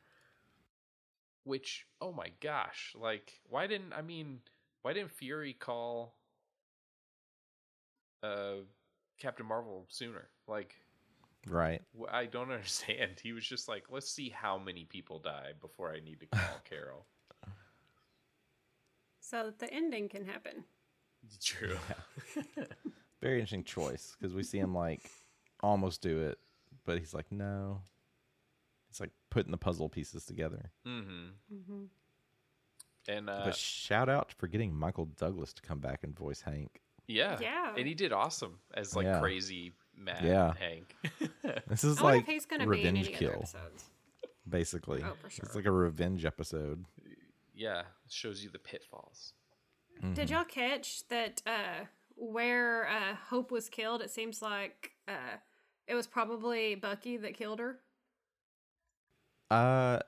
[1.45, 4.41] Which, oh my gosh, like, why didn't, I mean,
[4.83, 6.15] why didn't Fury call
[8.23, 8.57] uh,
[9.19, 10.29] Captain Marvel sooner?
[10.47, 10.77] Like,
[11.49, 11.83] Right.
[12.11, 13.19] I don't understand.
[13.21, 16.61] He was just like, let's see how many people die before I need to call
[16.69, 17.07] Carol.
[19.21, 20.65] So that the ending can happen.
[21.43, 21.77] True.
[22.57, 22.65] Yeah.
[23.21, 25.11] Very interesting choice because we see him like
[25.61, 26.39] almost do it,
[26.85, 27.83] but he's like, no.
[28.91, 30.71] It's like putting the puzzle pieces together.
[30.87, 31.85] Mm-hmm.
[33.09, 36.81] And uh, but shout out for getting Michael Douglas to come back and voice Hank.
[37.09, 37.75] yeah, Yeah.
[37.77, 39.21] and he did awesome as like Yeah.
[39.21, 40.53] crazy mad Yeah.
[40.59, 40.95] Hank.
[41.69, 43.45] This is I like he's going to be in revenge any kill,
[44.49, 45.03] basically.
[45.05, 45.45] Oh, for sure.
[45.47, 46.85] It's like a revenge episode.
[47.55, 49.33] yeah, it shows you the pitfalls.
[49.99, 50.15] Mm-hmm.
[50.15, 51.85] Did y'all catch that uh,
[52.17, 54.03] where uh, Hope was killed?
[54.03, 55.37] It seems like uh,
[55.87, 57.79] it was probably Bucky that killed her.
[59.51, 59.99] Uh,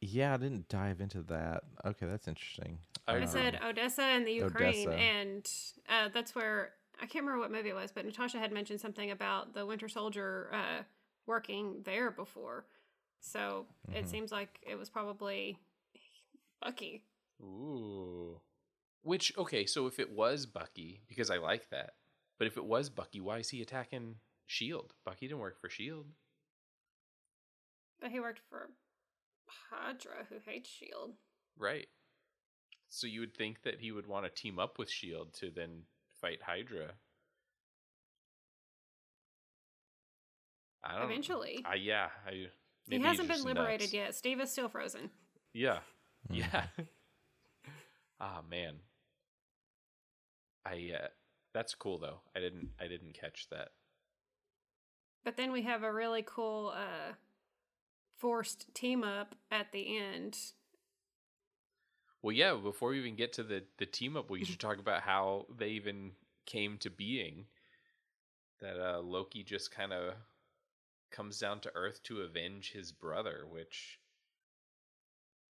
[0.00, 1.64] yeah, I didn't dive into that.
[1.84, 2.78] Okay, that's interesting.
[3.08, 5.02] I I Um, said Odessa and the Ukraine, Odessa.
[5.02, 5.50] and
[5.88, 9.10] uh, that's where I can't remember what movie it was, but Natasha had mentioned something
[9.10, 10.82] about the Winter Soldier uh,
[11.26, 12.66] working there before.
[13.20, 13.96] So Mm-hmm.
[13.98, 15.58] it seems like it was probably
[16.62, 17.02] Bucky.
[17.42, 18.40] Ooh.
[19.02, 21.92] Which okay, so if it was Bucky, because I like that,
[22.38, 24.94] but if it was Bucky, why is he attacking Shield?
[25.04, 26.06] Bucky didn't work for Shield.
[28.00, 28.70] But he worked for
[29.70, 31.12] Hydra, who hates Shield.
[31.58, 31.88] Right.
[32.88, 35.82] So you would think that he would want to team up with Shield to then
[36.20, 36.92] fight Hydra.
[40.82, 41.62] I don't Eventually.
[41.64, 42.46] I yeah, I
[42.88, 43.92] he hasn't been liberated nuts.
[43.92, 44.14] yet.
[44.14, 45.10] Steve is still frozen.
[45.52, 45.80] Yeah.
[46.28, 46.34] Hmm.
[46.34, 46.64] Yeah.
[48.20, 48.76] ah man.
[50.64, 51.08] I uh
[51.52, 52.20] that's cool though.
[52.36, 53.70] I didn't I didn't catch that.
[55.24, 57.12] But then we have a really cool uh,
[58.16, 60.38] forced team up at the end.
[62.22, 65.02] Well, yeah, before we even get to the the team up, we should talk about
[65.02, 66.12] how they even
[66.46, 67.46] came to being.
[68.60, 70.14] That uh Loki just kind of
[71.10, 73.98] comes down to earth to avenge his brother, which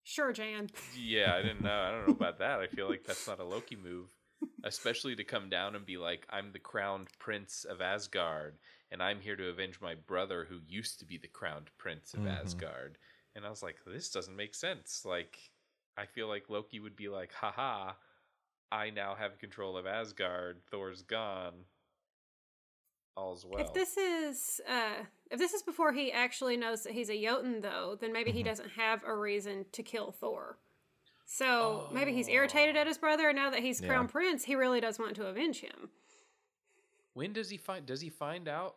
[0.02, 0.68] Sure, Jan.
[0.96, 1.80] yeah, I didn't know.
[1.80, 2.60] I don't know about that.
[2.60, 4.10] I feel like that's not a Loki move,
[4.62, 8.58] especially to come down and be like, "I'm the crowned prince of Asgard,
[8.90, 12.20] and I'm here to avenge my brother who used to be the crowned prince of
[12.20, 12.28] Mhm.
[12.28, 12.98] Asgard."
[13.34, 15.38] And I was like, "This doesn't make sense." Like,
[15.96, 17.94] I feel like Loki would be like, "Haha,
[18.72, 20.64] I now have control of Asgard.
[20.66, 21.66] Thor's gone.
[23.16, 27.10] All's well." If this is uh, if this is before he actually knows that he's
[27.10, 28.48] a Jotun, though, then maybe he Mm-hmm.
[28.48, 30.58] doesn't have a reason to kill Thor.
[31.26, 34.80] So maybe he's irritated at his brother, and now that he's crown prince, he really
[34.80, 35.90] does want to avenge him.
[37.14, 37.86] when does he find?
[37.86, 38.76] Does he find out?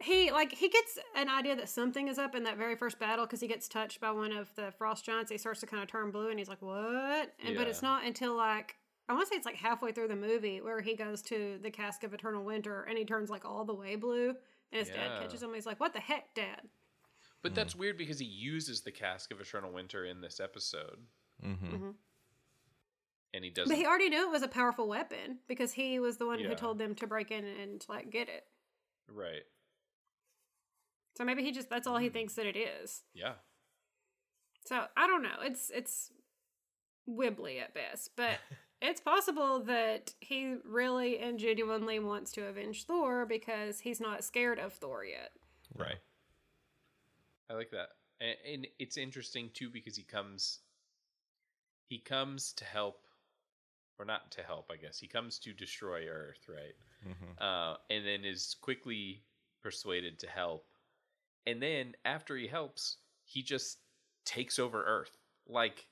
[0.00, 3.24] He like he gets an idea that something is up in that very first battle
[3.24, 5.30] because he gets touched by one of the frost giants.
[5.30, 8.04] He starts to kind of turn blue, and he's like, "What?" And but it's not
[8.04, 8.74] until like
[9.08, 11.70] I want to say it's like halfway through the movie where he goes to the
[11.70, 14.30] cask of eternal winter, and he turns like all the way blue,
[14.72, 15.54] and his dad catches him.
[15.54, 16.62] He's like, "What the heck, Dad?"
[17.42, 20.98] But that's weird because he uses the cask of eternal winter in this episode,
[21.44, 21.90] Mm-hmm.
[23.34, 23.68] and he doesn't.
[23.68, 26.48] But he already knew it was a powerful weapon because he was the one Yeah.
[26.48, 28.46] who told them to break in and like get it.
[29.08, 29.42] right.
[31.16, 32.12] So maybe he just that's all he Hmm.
[32.14, 33.02] thinks that it is.
[33.12, 33.34] Yeah.
[34.64, 35.40] So I don't know.
[35.42, 36.10] It's it's
[37.08, 38.38] wibbly at best, but
[38.80, 44.58] it's possible that he really and genuinely wants to avenge Thor because he's not scared
[44.58, 45.32] of Thor yet.
[45.76, 45.98] Right.
[47.50, 47.88] I like that.
[48.20, 50.60] And, and it's interesting too because he comes
[51.88, 53.04] he comes to help
[53.98, 54.98] or not to help, I guess.
[54.98, 56.74] He comes to destroy Earth, right?
[57.06, 57.42] Mm-hmm.
[57.42, 59.22] Uh, and then is quickly
[59.62, 60.66] persuaded to help.
[61.46, 63.78] And then after he helps, he just
[64.24, 65.16] takes over Earth.
[65.46, 65.86] Like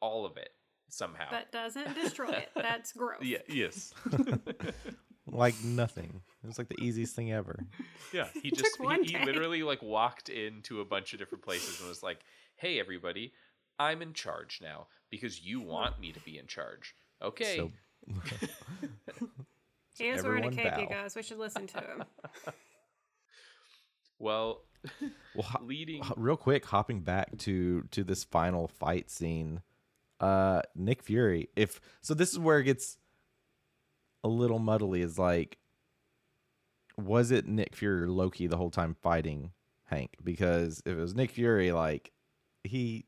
[0.00, 0.50] all of it
[0.88, 1.30] somehow.
[1.30, 2.50] That doesn't destroy it.
[2.54, 3.22] That's growth.
[3.22, 3.92] yeah, yes.
[5.30, 6.22] Like nothing.
[6.42, 7.64] It was like the easiest thing ever.
[8.12, 11.80] Yeah, he Took just he, he literally like walked into a bunch of different places
[11.80, 12.20] and was like,
[12.56, 13.32] "Hey, everybody,
[13.78, 17.70] I'm in charge now because you want me to be in charge." Okay, So
[19.98, 21.14] He is wearing a Everyone cape, you guys.
[21.14, 22.04] We should listen to him.
[24.18, 24.62] well,
[25.34, 26.02] well, ho- leading.
[26.16, 29.60] real quick, hopping back to to this final fight scene.
[30.18, 31.48] Uh, Nick Fury.
[31.56, 32.98] If so, this is where it gets
[34.24, 35.02] a little muddly.
[35.02, 35.58] Is like,
[36.96, 39.52] was it Nick Fury or Loki the whole time fighting
[39.86, 40.16] Hank?
[40.22, 42.12] Because if it was Nick Fury, like
[42.64, 43.06] he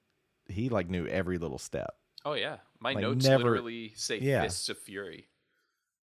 [0.48, 1.94] he like knew every little step.
[2.24, 4.42] Oh yeah, my Like, notes never- literally say Yeah.
[4.42, 5.28] "fists of fury."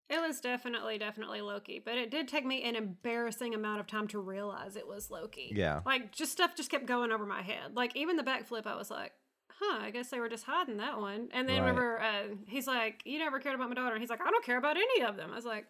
[0.10, 4.08] It was definitely, definitely Loki, but it did take me an embarrassing amount of time
[4.10, 5.52] to realize it was Loki.
[5.56, 5.82] Yeah.
[5.86, 7.74] Like, just stuff just kept going over my head.
[7.76, 9.14] Like, even the backflip, I was like,
[9.60, 11.30] huh, I guess they were just hiding that one.
[11.34, 11.68] And then Right.
[11.70, 13.94] remember, uh, he's like, you never cared about my daughter.
[13.96, 15.32] And he's like, I don't care about any of them.
[15.32, 15.68] I was like,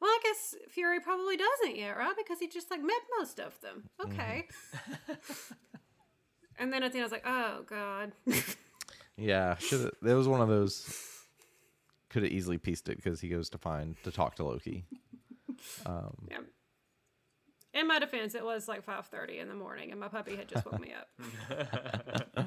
[0.00, 2.14] well, I guess Fury probably doesn't yet, right?
[2.16, 3.88] Because he just, like, met most of them.
[4.04, 4.46] Okay.
[6.58, 8.12] and then at the end, I was like, oh, God.
[9.18, 10.16] Yeah, should have.
[10.16, 10.98] Was one of those.
[12.08, 14.84] Could have easily pieced it because he goes to find to talk to Loki.
[15.86, 16.38] Um, yeah.
[17.74, 20.64] In my defense, it was like 5:30 in the morning, and my puppy had just
[20.64, 22.46] woke me up.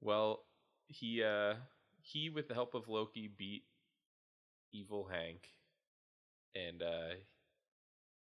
[0.00, 0.44] Well,
[0.88, 1.54] he uh
[2.02, 3.64] he with the help of Loki beat
[4.72, 5.48] evil Hank
[6.54, 7.14] and uh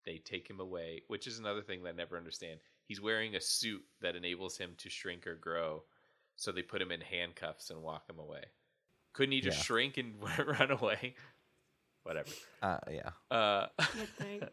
[0.05, 2.59] they take him away, which is another thing that I never understand.
[2.87, 5.83] He's wearing a suit that enables him to shrink or grow,
[6.35, 8.43] so they put him in handcuffs and walk him away.
[9.13, 9.63] Couldn't he just Yeah.
[9.63, 10.13] shrink and
[10.45, 11.15] run away?
[12.03, 12.29] Whatever.
[12.61, 13.09] Uh, yeah.
[13.35, 13.67] Uh,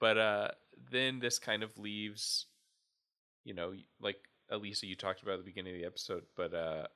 [0.00, 0.48] but uh,
[0.90, 2.46] then this kind of leaves,
[3.48, 4.18] you know, like
[4.50, 6.86] Elisa, you talked about at the beginning of the episode, but uh,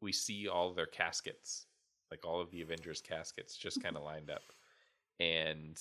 [0.00, 1.66] we see all their caskets,
[2.10, 4.42] like all of the Avengers caskets, just kind of lined up.
[5.20, 5.80] And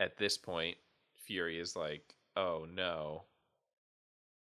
[0.00, 0.78] at this point,
[1.14, 3.24] Fury is like, "Oh no!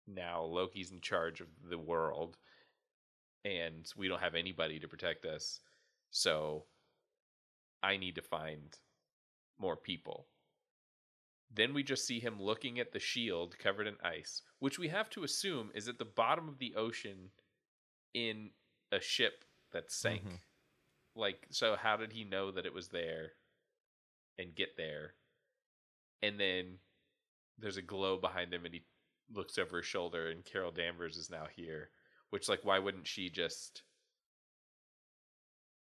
[0.05, 2.37] Now Loki's in charge of the world,
[3.43, 5.61] and we don't have anybody to protect us.
[6.11, 6.65] So
[7.81, 8.77] I need to find
[9.57, 10.27] more people."
[11.55, 15.09] Then we just see him looking at the shield covered in ice, which we have
[15.11, 17.31] to assume is at the bottom of the ocean
[18.13, 18.51] in
[18.91, 20.23] a ship that sank.
[20.23, 20.39] Mhm.
[21.15, 23.35] Like, so how did he know that it was there
[24.37, 25.15] and get there?
[26.23, 26.79] And then
[27.59, 28.87] there's a glow behind him and he
[29.29, 31.91] looks over his shoulder and Carol Danvers is now here.
[32.31, 33.83] Which, like, why wouldn't she just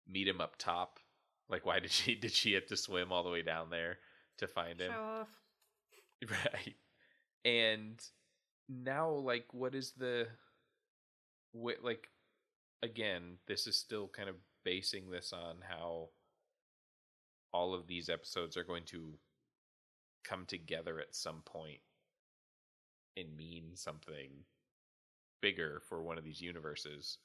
[0.07, 0.99] meet him up top?
[1.47, 3.99] Like, why did she did she have to swim all the way down there
[4.37, 4.91] to find him?
[4.91, 5.38] Show off.
[6.29, 6.75] Right.
[7.45, 7.99] And
[8.69, 10.27] now, like, what is the.
[11.53, 12.09] Wh- like,
[12.83, 16.09] again, this is still kind of basing this on how
[17.53, 19.19] all of these episodes are going to
[20.23, 21.81] come together at some point
[23.17, 24.45] and mean something
[25.41, 27.17] bigger for one of these universes.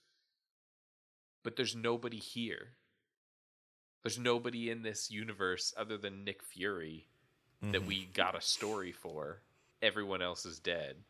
[1.44, 2.76] But there's nobody here.
[4.02, 7.08] There's nobody in this universe other than Nick Fury
[7.72, 7.86] that Mhm.
[7.86, 9.42] we got a story for.
[9.82, 11.04] Everyone else is dead.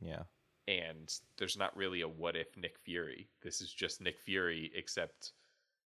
[0.00, 0.24] Yeah.
[0.68, 3.28] And there's not really a what if Nick Fury.
[3.42, 5.32] This is just Nick Fury, except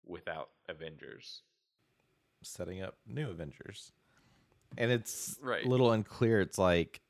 [0.05, 1.43] without Avengers.
[2.43, 3.93] Setting up new Avengers.
[4.77, 5.65] And it's Right.
[5.65, 6.41] a little unclear.
[6.41, 7.01] It's like,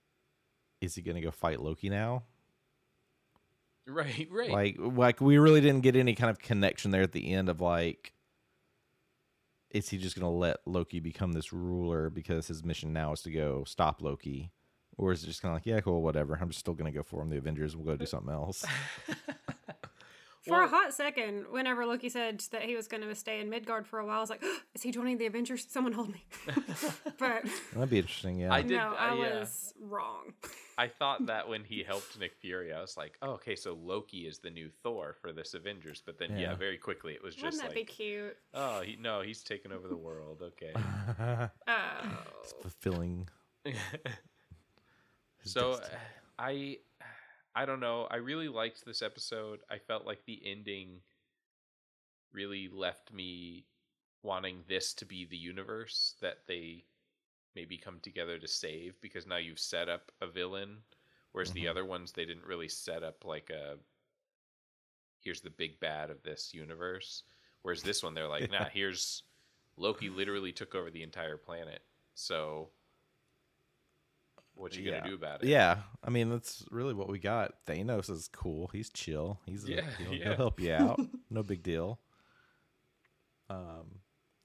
[0.80, 2.24] is he going to go fight Loki now?
[3.86, 4.50] Right, right.
[4.50, 7.60] Like, like we really didn't get any kind of connection there at the end of
[7.60, 8.13] like,
[9.74, 13.22] is he just going to let Loki become this ruler because his mission now is
[13.22, 14.52] to go stop Loki?
[14.96, 16.38] Or is it just kind of like, yeah, cool, whatever.
[16.40, 17.76] I'm just still going to go form the Avengers.
[17.76, 18.64] We'll go do something else.
[20.44, 23.48] For Well- a hot second, whenever Loki said that he was going to stay in
[23.48, 24.42] Midgard for a while, I was like,
[24.74, 25.66] "Is he joining the Avengers?
[25.70, 26.26] Someone hold me!"
[27.18, 28.40] but That'd be interesting.
[28.40, 28.52] Yeah.
[28.52, 30.34] I did- no, I I, uh, was wrong.
[30.76, 34.26] I thought that when he helped Nick Fury, I was like, oh, okay, so Loki
[34.26, 36.02] is the new Thor for this Avengers.
[36.04, 36.54] But then, yeah, Yeah.
[36.56, 38.36] very quickly it was just Wouldn't that be like, cute?
[38.54, 40.42] oh, he, no, he's taking over the world.
[40.42, 40.72] Okay.
[40.76, 41.48] Oh,
[42.42, 43.28] it's fulfilling.
[45.44, 45.98] so destiny.
[46.38, 46.78] I,
[47.54, 48.06] I don't know.
[48.10, 49.60] I really liked this episode.
[49.70, 51.02] I felt like the ending
[52.32, 53.66] really left me
[54.22, 56.84] wanting this to be the universe that they
[57.54, 60.78] maybe come together to save because now you've set up a villain
[61.32, 61.70] whereas the Mhm.
[61.70, 63.78] other ones they didn't really set up like a
[65.20, 67.22] here's the big bad of this universe
[67.62, 69.22] whereas this one they're like nah here's
[69.76, 71.82] loki literally took over the entire planet
[72.14, 72.70] so
[74.54, 77.54] what you gonna do about it Yeah, I mean that's really what we got.
[77.66, 78.68] Thanos is cool.
[78.72, 79.40] He's chill.
[79.46, 80.24] He's Yeah, he'll, yeah.
[80.24, 81.00] he'll help you out.
[81.30, 81.98] no big deal.
[83.50, 84.00] Um,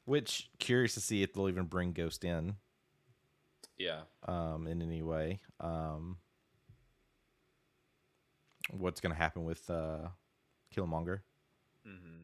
[0.06, 2.56] which curious to see if they'll even bring Ghost in.
[3.78, 5.40] yeah Um, in any way.
[5.60, 6.18] Um,
[8.72, 10.10] what's gonna happen with uh,
[10.76, 11.22] Killmonger?
[11.88, 12.24] Mm-hmm.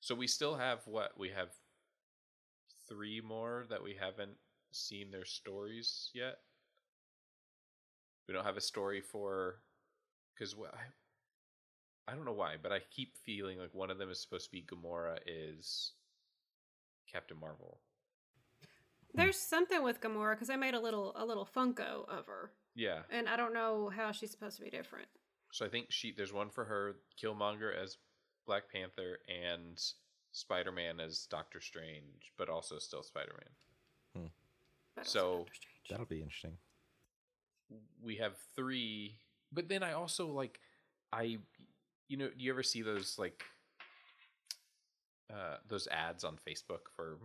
[0.00, 1.48] So we still have what we have
[2.88, 4.36] three more that we haven't
[4.74, 6.38] seen their stories yet.
[8.28, 9.56] We don't have a story for
[10.34, 14.20] because I, I don't know why, but I keep feeling like one of them is
[14.20, 15.92] supposed to be Gamora is
[17.10, 17.78] Captain Marvel.
[19.14, 23.00] there's something with Gamora because I made a little a little Funko of her, Yeah.
[23.10, 25.08] and I don't know how she's supposed to be different.
[25.52, 27.98] So I think she there's one for her, Killmonger as
[28.46, 29.78] Black Panther and
[30.32, 33.50] Spider-Man as Doctor Strange, but also still Spider-Man.
[35.02, 35.46] But also So-
[35.90, 36.56] That'll be interesting.
[38.02, 39.16] we have three
[39.50, 40.60] but then i also like
[41.12, 41.38] i
[42.08, 43.42] you know do you ever see those like
[45.32, 47.18] uh those ads on facebook for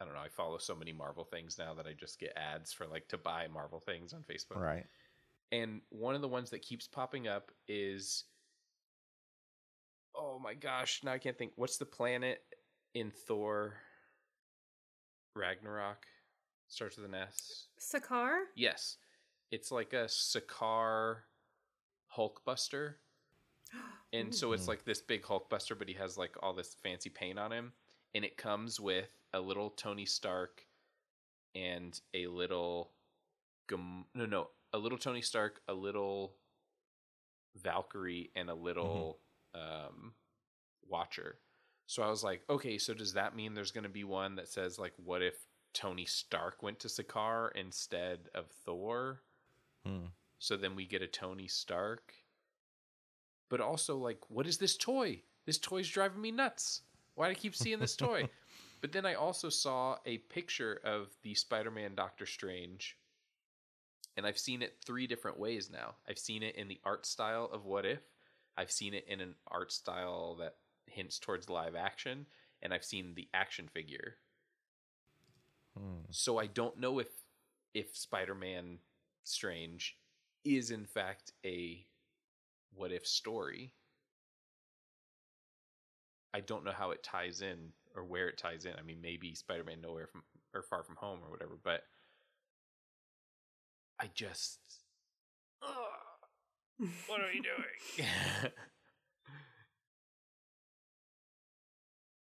[0.00, 2.72] i don't know i follow so many marvel things now that i just get ads
[2.72, 4.86] for like to buy marvel things on facebook Right.
[5.52, 8.24] and one of the ones that keeps popping up is
[10.14, 12.40] oh my gosh now i can't think what's the planet
[12.94, 13.74] in thor
[15.34, 16.06] Ragnarok
[16.68, 17.66] starts with an S.
[17.80, 18.40] Sakaar?
[18.54, 18.96] Yes,
[19.50, 21.16] it's like a Sakaar
[22.16, 22.94] Hulkbuster,
[24.12, 27.38] and so it's like this big Hulkbuster, but he has like all this fancy paint
[27.38, 27.72] on him,
[28.14, 30.66] and it comes with a little Tony Stark
[31.54, 32.92] and a little
[33.68, 36.34] Gam- no no a little Tony Stark, a little
[37.56, 39.18] Valkyrie, and a little
[39.54, 40.12] um,
[40.88, 41.38] Watcher.
[41.86, 44.48] So I was like, okay, so does that mean there's going to be one that
[44.48, 45.34] says like, what if
[45.76, 49.20] Tony Stark went to Sakaar instead of Thor?
[49.84, 50.06] Hmm.
[50.38, 52.14] So then we get a Tony Stark.
[53.50, 55.20] But also, like, what is this toy?
[55.44, 56.80] This toy's driving me nuts.
[57.14, 58.28] Why do I keep seeing this toy?
[58.80, 62.96] but then I also saw a picture of the Spider Man Doctor Strange.
[64.16, 65.96] And I've seen it three different ways now.
[66.08, 68.00] I've seen it in the art style of What If,
[68.56, 70.54] I've seen it in an art style that
[70.86, 72.24] hints towards live action,
[72.62, 74.16] and I've seen the action figure.
[75.76, 76.04] Hmm.
[76.10, 77.08] So I don't know if
[77.74, 78.78] if Spider-Man
[79.24, 79.96] Strange
[80.44, 81.86] is in fact a
[82.74, 83.72] what if story.
[86.34, 88.72] I don't know how it ties in or where it ties in.
[88.78, 90.22] I mean, maybe Spider-Man Nowhere from
[90.54, 91.82] or Far From Home or whatever, but
[94.00, 94.60] I just
[95.62, 98.52] Ugh, what are you doing?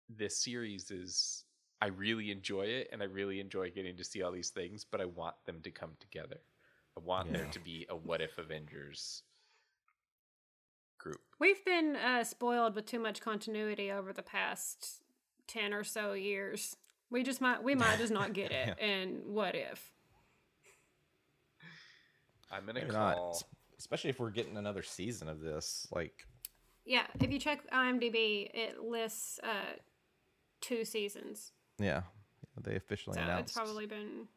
[0.08, 1.43] this series is
[1.80, 5.00] I really enjoy it and I really enjoy getting to see all these things, but
[5.00, 6.40] I want them to come together.
[6.96, 9.22] I want there to be a what if Avengers
[10.98, 11.20] group.
[11.38, 15.02] We've been uh, spoiled with too much continuity over the past
[15.48, 16.76] 10 or so years.
[17.10, 18.76] We just might, we might just not get it.
[18.80, 19.92] And what if?
[22.50, 23.16] I'm gonna Maybe not.
[23.16, 23.42] call
[23.78, 25.86] Especially if we're getting another season of this.
[25.90, 26.26] Like,
[26.86, 29.76] Yeah, if you check IMDb, it lists uh,
[30.60, 31.52] two seasons.
[31.78, 32.02] Yeah,
[32.62, 33.50] they officially So announced.
[33.50, 34.28] it's probably been.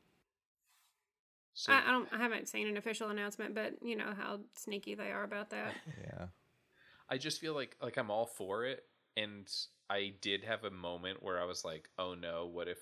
[1.53, 2.09] so I, I don't.
[2.13, 5.73] I haven't seen an official announcement, but you know how sneaky they are about that.
[6.03, 6.27] Yeah.
[7.09, 8.83] I just feel like like I'm all for it
[9.15, 9.47] and
[9.89, 12.79] I did have a moment where I was like, "Oh no, what if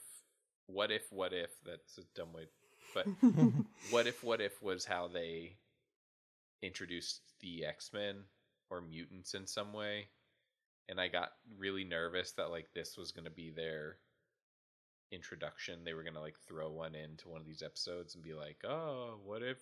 [0.67, 2.47] what if what if that's a dumb way
[2.95, 3.05] but
[3.91, 5.57] what if what if was how they
[6.63, 8.23] introduced the X-Men
[8.71, 10.07] or mutants in some way
[10.89, 13.97] and I got really nervous that like this was going to be their
[15.15, 18.33] introduction they were going to like throw one into one of these episodes and be
[18.33, 19.57] like oh what if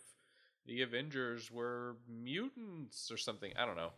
[0.65, 3.91] the Avengers were mutants or something I don't know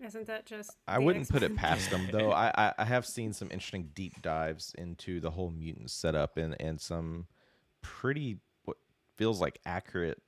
[0.00, 0.76] Isn't that just?
[0.86, 2.30] I wouldn't put it past them though.
[2.44, 6.54] I, I I have seen some interesting deep dives into the whole mutant setup and
[6.60, 7.26] and some
[7.82, 8.76] pretty what
[9.16, 10.22] feels like accurate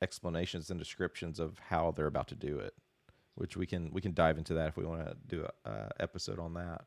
[0.00, 2.74] explanations and descriptions of how they're about to do it,
[3.34, 5.90] which we can we can dive into that if we want to do a, a
[6.00, 6.86] episode on that.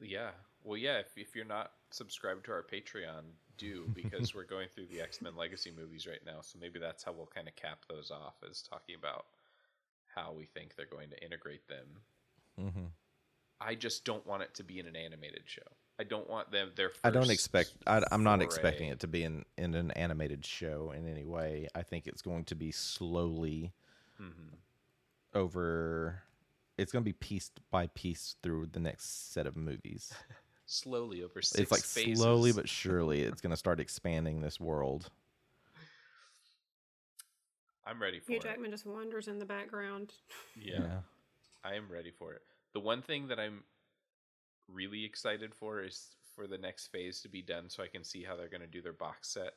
[0.00, 0.30] Yeah.
[0.64, 0.98] Well, yeah.
[0.98, 3.22] If if you're not subscribed to our Patreon,
[3.58, 6.40] do because we're going through the X Men Legacy movies right now.
[6.40, 9.26] So maybe that's how we'll kind of cap those off, as talking about
[10.14, 11.86] how we think they're going to integrate them.
[12.60, 12.84] Mm-hmm.
[13.60, 15.62] I just don't want it to be in an animated show.
[15.98, 16.72] I don't want them.
[16.76, 16.88] Their.
[16.88, 17.72] First I don't expect.
[17.86, 21.68] I, I'm not expecting it to be in in an animated show in any way.
[21.74, 23.72] I think it's going to be slowly
[24.20, 24.56] Mhm.
[25.34, 26.22] over.
[26.76, 30.12] It's going to be pieced by piece through the next set of movies.
[30.66, 31.60] slowly over six.
[31.60, 32.20] it's like phases.
[32.20, 35.10] slowly but surely it's going to start expanding this world.
[37.86, 38.42] I'm ready for Hugh it.
[38.44, 40.12] Jackman just wanders in the background.
[40.56, 41.00] yeah.
[41.64, 42.42] I am ready for it.
[42.72, 43.62] The one thing that I'm
[44.72, 48.22] really excited for is for the next phase to be done so I can see
[48.22, 49.54] how they're going to do their box set.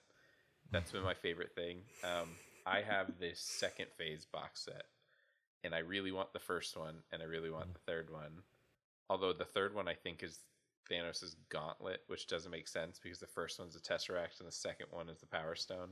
[0.72, 1.80] That's been my favorite thing.
[2.04, 2.30] Um,
[2.66, 4.84] I have this second phase box set,
[5.64, 8.44] and I really want the first one, and I really want the third one.
[9.10, 10.40] Although the third one I think is
[10.90, 14.88] Thanos' gauntlet, which doesn't make sense because the first one's the Tesseract and the second
[14.92, 15.90] one is the Power Stone.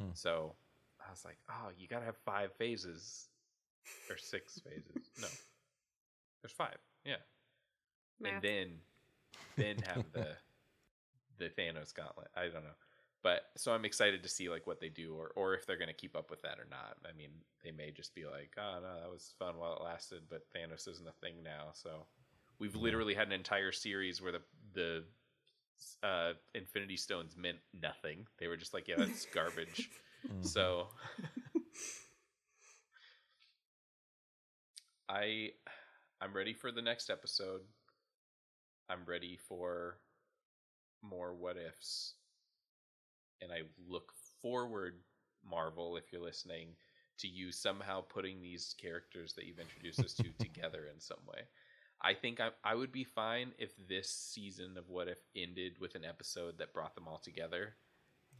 [0.00, 0.10] Hmm.
[0.14, 0.54] So
[1.06, 3.28] I was like, oh, you got to have five phases
[4.08, 5.10] or six phases.
[5.20, 5.28] No,
[6.42, 6.78] there's five.
[7.04, 7.16] Yeah,
[8.20, 8.32] Math.
[8.34, 8.68] and then
[9.56, 10.28] then have the
[11.38, 12.28] the Thanos gauntlet.
[12.36, 12.76] I don't know,
[13.22, 15.88] but so I'm excited to see like what they do, or or if they're going
[15.88, 16.96] to keep up with that or not.
[17.04, 17.30] I mean,
[17.64, 20.88] they may just be like, oh no, that was fun while it lasted, but Thanos
[20.88, 21.68] isn't a thing now.
[21.72, 22.06] So
[22.60, 24.42] we've literally had an entire series where the
[24.74, 25.04] the
[26.02, 28.26] uh, Infinity Stones meant nothing.
[28.38, 29.90] They were just like, yeah, that's garbage.
[30.42, 30.88] So
[35.08, 35.50] I
[36.20, 37.62] I'm ready for the next episode.
[38.88, 39.96] I'm ready for
[41.02, 42.14] more what ifs.
[43.40, 44.96] And I look forward,
[45.48, 46.74] Marvel, if you're listening,
[47.18, 51.42] to you somehow putting these characters that you've introduced us to together in some way.
[52.02, 55.94] I think I I would be fine if this season of What If ended with
[55.94, 57.76] an episode that brought them all together,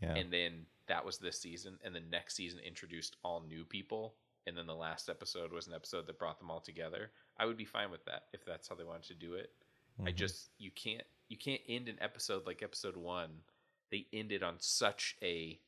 [0.01, 0.15] Yeah.
[0.15, 4.57] and then that was this season, and the next season introduced all new people, and
[4.57, 7.13] then the last episode was an episode that brought them all together.
[7.37, 9.53] I would be fine with that if that's how they wanted to do it.
[10.01, 10.17] I Mhm.
[10.17, 13.45] just you can't you can't end an episode like episode one.
[13.91, 15.61] They ended on such a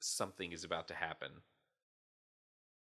[0.00, 1.42] something is about to happen.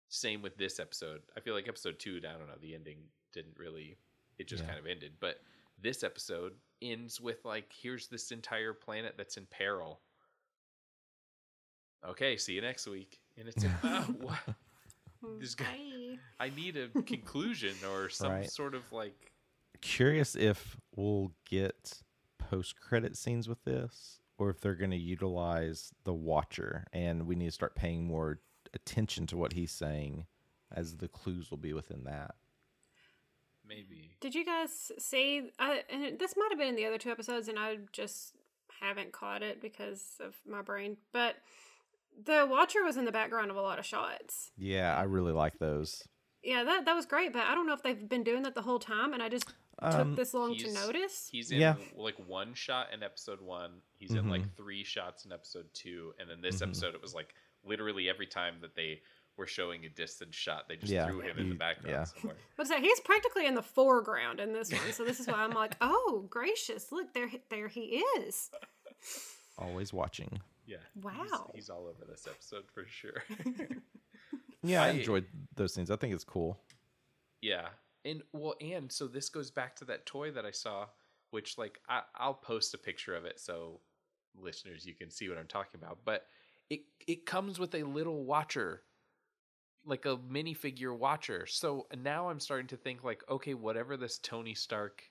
[0.08, 1.22] Same with this episode.
[1.36, 3.98] I feel like episode two, I don't know, the ending didn't really
[4.38, 4.68] it just Yeah.
[4.68, 5.12] kind of ended.
[5.20, 5.40] But
[5.80, 10.00] this episode ends with like, here's this entire planet that's in peril.
[12.06, 13.20] Okay, see you next week.
[13.38, 14.38] And it's in, oh, what?
[15.38, 16.18] There's go- Bye.
[16.40, 18.50] I need a conclusion or some Right.
[18.50, 19.32] sort of like
[19.80, 22.02] Curious if we'll get
[22.38, 27.34] post credit scenes with this, or if they're going to utilize the Watcher, and we
[27.34, 28.38] need to start paying more
[28.74, 30.26] attention to what he's saying,
[30.70, 32.36] as the clues will be within that.
[33.66, 34.16] Maybe.
[34.20, 35.50] Did you guys see?
[35.58, 38.34] I, and this might have been in the other two episodes, and I just
[38.80, 40.96] haven't caught it because of my brain.
[41.12, 41.36] But
[42.24, 44.50] the Watcher was in the background of a lot of shots.
[44.56, 46.02] Yeah, I really like those.
[46.42, 47.32] Yeah, that that was great.
[47.32, 49.52] But I don't know if they've been doing that the whole time, and I just
[49.78, 51.28] Um, took this long to notice.
[51.32, 51.76] He's in Yeah.
[51.96, 53.80] like one shot in episode one.
[53.98, 54.30] He's in Mhm.
[54.30, 56.68] like three shots in episode two, and then this Mhm.
[56.68, 57.34] episode it was like
[57.64, 59.02] literally every time that they
[59.36, 62.04] were showing a distant shot, they just Yeah, threw him in the background yeah.
[62.04, 62.36] somewhere.
[62.56, 64.92] But so he's practically in the foreground in this one.
[64.92, 68.50] So this is why I'm like, oh gracious, look there, there he is.
[69.58, 70.40] Always watching.
[70.66, 70.76] Yeah.
[71.00, 71.14] Wow.
[71.54, 73.22] He's, he's all over this episode for sure.
[74.64, 75.26] Yeah, I, I- enjoyed
[75.56, 75.90] those scenes.
[75.90, 76.60] I think it's cool.
[77.40, 77.68] yeah.
[78.04, 80.86] And well, and so this goes back to that toy that I saw,
[81.30, 83.80] which like I, I'll post a picture of it so
[84.40, 85.98] listeners you can see what I'm talking about.
[86.04, 86.26] But
[86.70, 88.82] it it comes with a little watcher,
[89.84, 91.46] like a minifigure watcher.
[91.46, 95.02] So now I'm starting to think like, okay, whatever this Tony Stark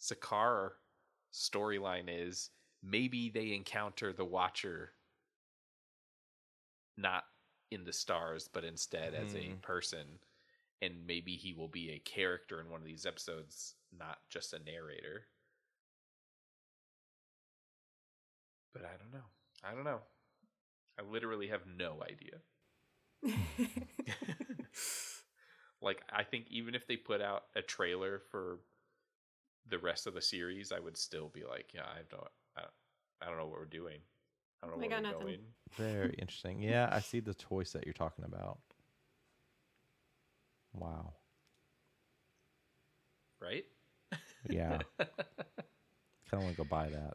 [0.00, 0.70] Sakaar
[1.32, 2.50] storyline is,
[2.82, 4.92] maybe they encounter the watcher
[6.96, 7.24] not
[7.70, 9.60] in the stars, but instead as a Hmm.
[9.62, 10.18] person.
[10.82, 14.58] And maybe he will be a character in one of these episodes, not just a
[14.58, 15.26] narrator.
[18.72, 19.26] But I don't know.
[19.62, 20.00] I don't know.
[20.98, 22.40] I literally have no idea.
[25.82, 28.58] like I think even if they put out a trailer for
[29.68, 32.62] the rest of the series, I would still be like, yeah, I don't, I,
[33.22, 33.98] I don't know what we're doing.
[34.62, 35.26] I don't know I where got we're nothing.
[35.26, 35.40] going.
[35.76, 36.60] Very interesting.
[36.62, 38.58] Yeah, I see the toy set you're talking about.
[40.72, 41.14] Wow.
[43.40, 43.64] Right?
[44.48, 44.78] Yeah.
[44.98, 45.08] kind
[46.34, 47.14] of want to go buy that.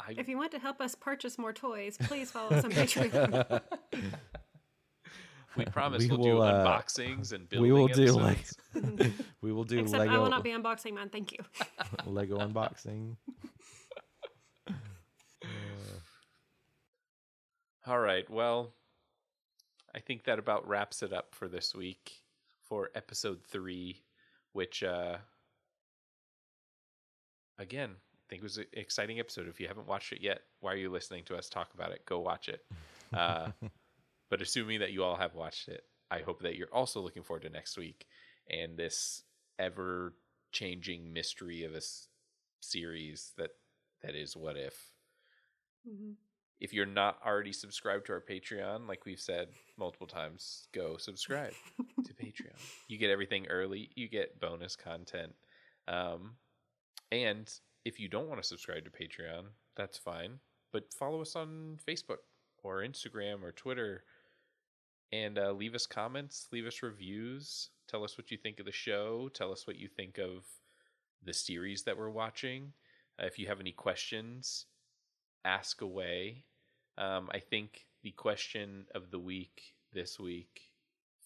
[0.00, 3.60] I, If you want to help us purchase more toys, please follow us on Patreon.
[5.56, 8.46] we promise we we will do will, uh, unboxings and building we will do like
[9.40, 11.08] we will do Except Lego I will not be unboxing man.
[11.08, 11.38] Thank you.
[12.06, 13.16] Lego unboxing.
[17.86, 18.28] All right.
[18.30, 18.72] Well,
[19.94, 22.22] I think that about wraps it up for this week
[22.62, 24.02] for episode three,
[24.52, 25.18] which, uh,
[27.58, 29.48] again, I think was an exciting episode.
[29.48, 32.06] If you haven't watched it yet, why are you listening to us talk about it?
[32.06, 32.64] Go watch it.
[33.12, 33.50] Uh,
[34.30, 37.42] but assuming that you all have watched it, I hope that you're also looking forward
[37.42, 38.06] to next week
[38.50, 39.22] and this
[39.58, 40.14] ever
[40.52, 42.08] changing mystery of a s-
[42.60, 43.50] series that
[44.02, 44.74] that is what if
[46.60, 51.52] if you're not already subscribed to our Patreon, like we've said multiple times, go subscribe
[52.04, 52.56] to Patreon.
[52.88, 53.90] You get everything early.
[53.94, 55.34] You get bonus content.
[55.88, 56.36] Um,
[57.12, 57.50] and
[57.84, 59.44] if you don't want to subscribe to Patreon,
[59.76, 60.38] that's fine.
[60.72, 62.18] But follow us on Facebook
[62.62, 64.04] or Instagram or Twitter
[65.14, 67.68] and uh, leave us comments, leave us reviews.
[67.88, 69.28] Tell us what you think of the show.
[69.32, 70.44] Tell us what you think of
[71.22, 72.72] the series that we're watching.
[73.22, 74.66] Uh, if you have any questions,
[75.44, 76.44] ask away.
[76.98, 80.62] Um, I think the question of the week this week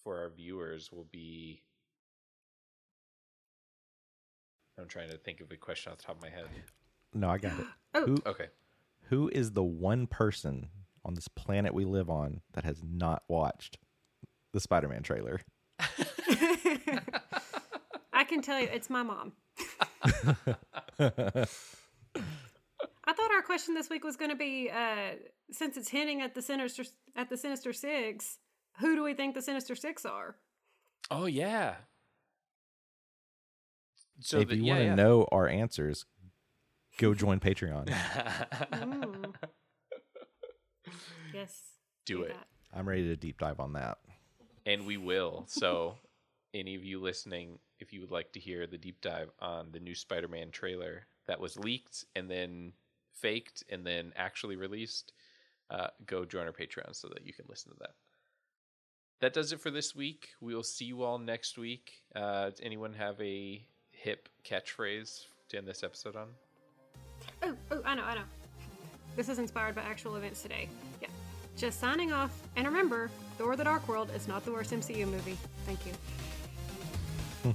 [0.03, 1.63] for our viewers will be.
[4.79, 6.45] I'm trying to think of a question off the top of my head.
[7.13, 7.65] No, I got it.
[7.95, 8.05] Oh.
[8.05, 8.45] Who Okay.
[9.09, 10.69] who is the one person
[11.09, 13.79] on this planet we live on that has not watched
[14.53, 15.41] the Spider-Man trailer?
[18.13, 19.31] I can tell you, it's my mom.
[20.03, 21.47] I
[23.07, 25.15] thought our question this week was going to be, uh,
[25.49, 26.83] since it's hinting at the sinister
[27.15, 28.37] at the Sinister Six,
[28.79, 30.35] who do we think the Sinister Six are?
[31.09, 31.73] Oh yeah.
[34.19, 34.95] So if the- you yeah, want to yeah.
[34.95, 36.05] know our answers,
[36.99, 37.91] go join Patreon.
[41.39, 41.61] Yes.
[42.05, 42.29] Do it.
[42.29, 42.47] that.
[42.77, 43.97] I'm ready to deep dive on that.
[44.65, 45.45] and we will.
[45.47, 45.95] So,
[46.53, 49.79] any of you listening, if you would like to hear the deep dive on the
[49.79, 52.73] new Spider-Man trailer that was leaked and then
[53.13, 55.13] faked and then actually released,
[55.69, 57.91] uh, go join our Patreon so that you can listen to that.
[59.21, 60.29] That does it for this week.
[60.41, 61.91] We will see you all next week.
[62.15, 63.61] Uh, does anyone have a
[63.91, 66.27] hip catchphrase to end this episode on?
[67.43, 68.23] Oh, oh, I know, I know.
[69.15, 70.69] This is inspired by actual events today.
[71.59, 71.67] Yeah.
[71.67, 72.31] Just signing off.
[72.55, 75.37] And remember, Thor the Dark World is not the worst MCU movie.
[75.65, 75.93] Thank you.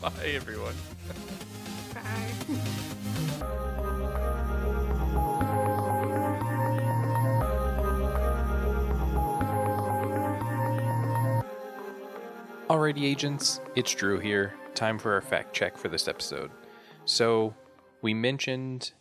[0.00, 0.74] Bye, everyone.
[1.94, 2.00] Bye.
[12.68, 14.54] Alrighty, agents, it's Drew here.
[14.74, 16.50] Time for our fact check for this episode.
[17.04, 17.54] So,
[18.02, 18.92] we mentioned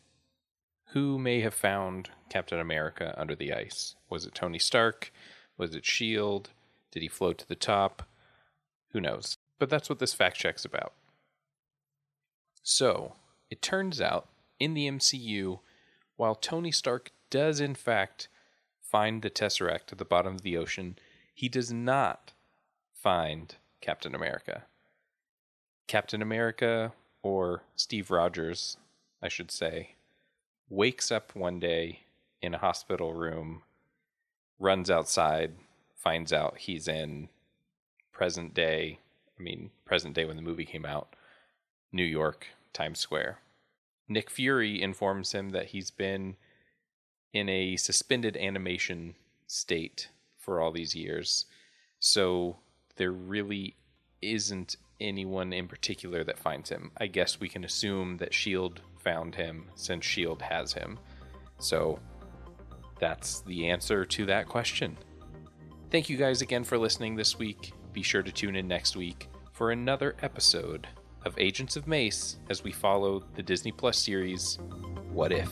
[0.89, 3.95] who may have found Captain America under the ice.
[4.09, 5.11] Was it Tony Stark?
[5.57, 6.49] Was it S.H.I.E.L.D.?
[6.91, 8.03] Did he float to the top?
[8.91, 9.37] Who knows?
[9.59, 10.93] But that's what this fact check's about.
[12.63, 13.13] So,
[13.49, 14.27] it turns out
[14.59, 15.59] in the MCU,
[16.15, 18.27] while Tony Stark does in fact
[18.81, 20.97] find the Tesseract at the bottom of the ocean,
[21.33, 22.31] he does not
[22.93, 24.63] find Captain America.
[25.87, 28.77] Captain America, or Steve Rogers,
[29.21, 29.95] I should say,
[30.69, 32.04] wakes up one day
[32.45, 33.63] in a hospital room,
[34.59, 35.53] runs outside,
[35.95, 37.29] finds out he's in
[38.11, 38.99] present day,
[39.37, 41.15] I mean, present day when the movie came out,
[41.91, 43.39] New York, Times Square.
[44.07, 46.35] Nick Fury informs him that he's been
[47.33, 49.15] in a suspended animation
[49.47, 51.45] state for all these years.
[51.99, 52.57] So
[52.95, 53.75] there really
[54.21, 56.91] isn't anyone in particular that finds him.
[56.97, 58.81] I guess we can assume that S.H.I.E.L.D.
[59.03, 60.45] found him since S.H.I.E.L.D.
[60.45, 60.99] has him.
[61.59, 61.99] So
[63.05, 64.97] that's the answer to that question.
[65.91, 67.71] Thank you guys again for listening this week.
[67.93, 70.87] Be sure to tune in next week for another episode
[71.23, 74.57] of Agents of Mace as we follow the Disney Plus series
[75.11, 75.51] What If?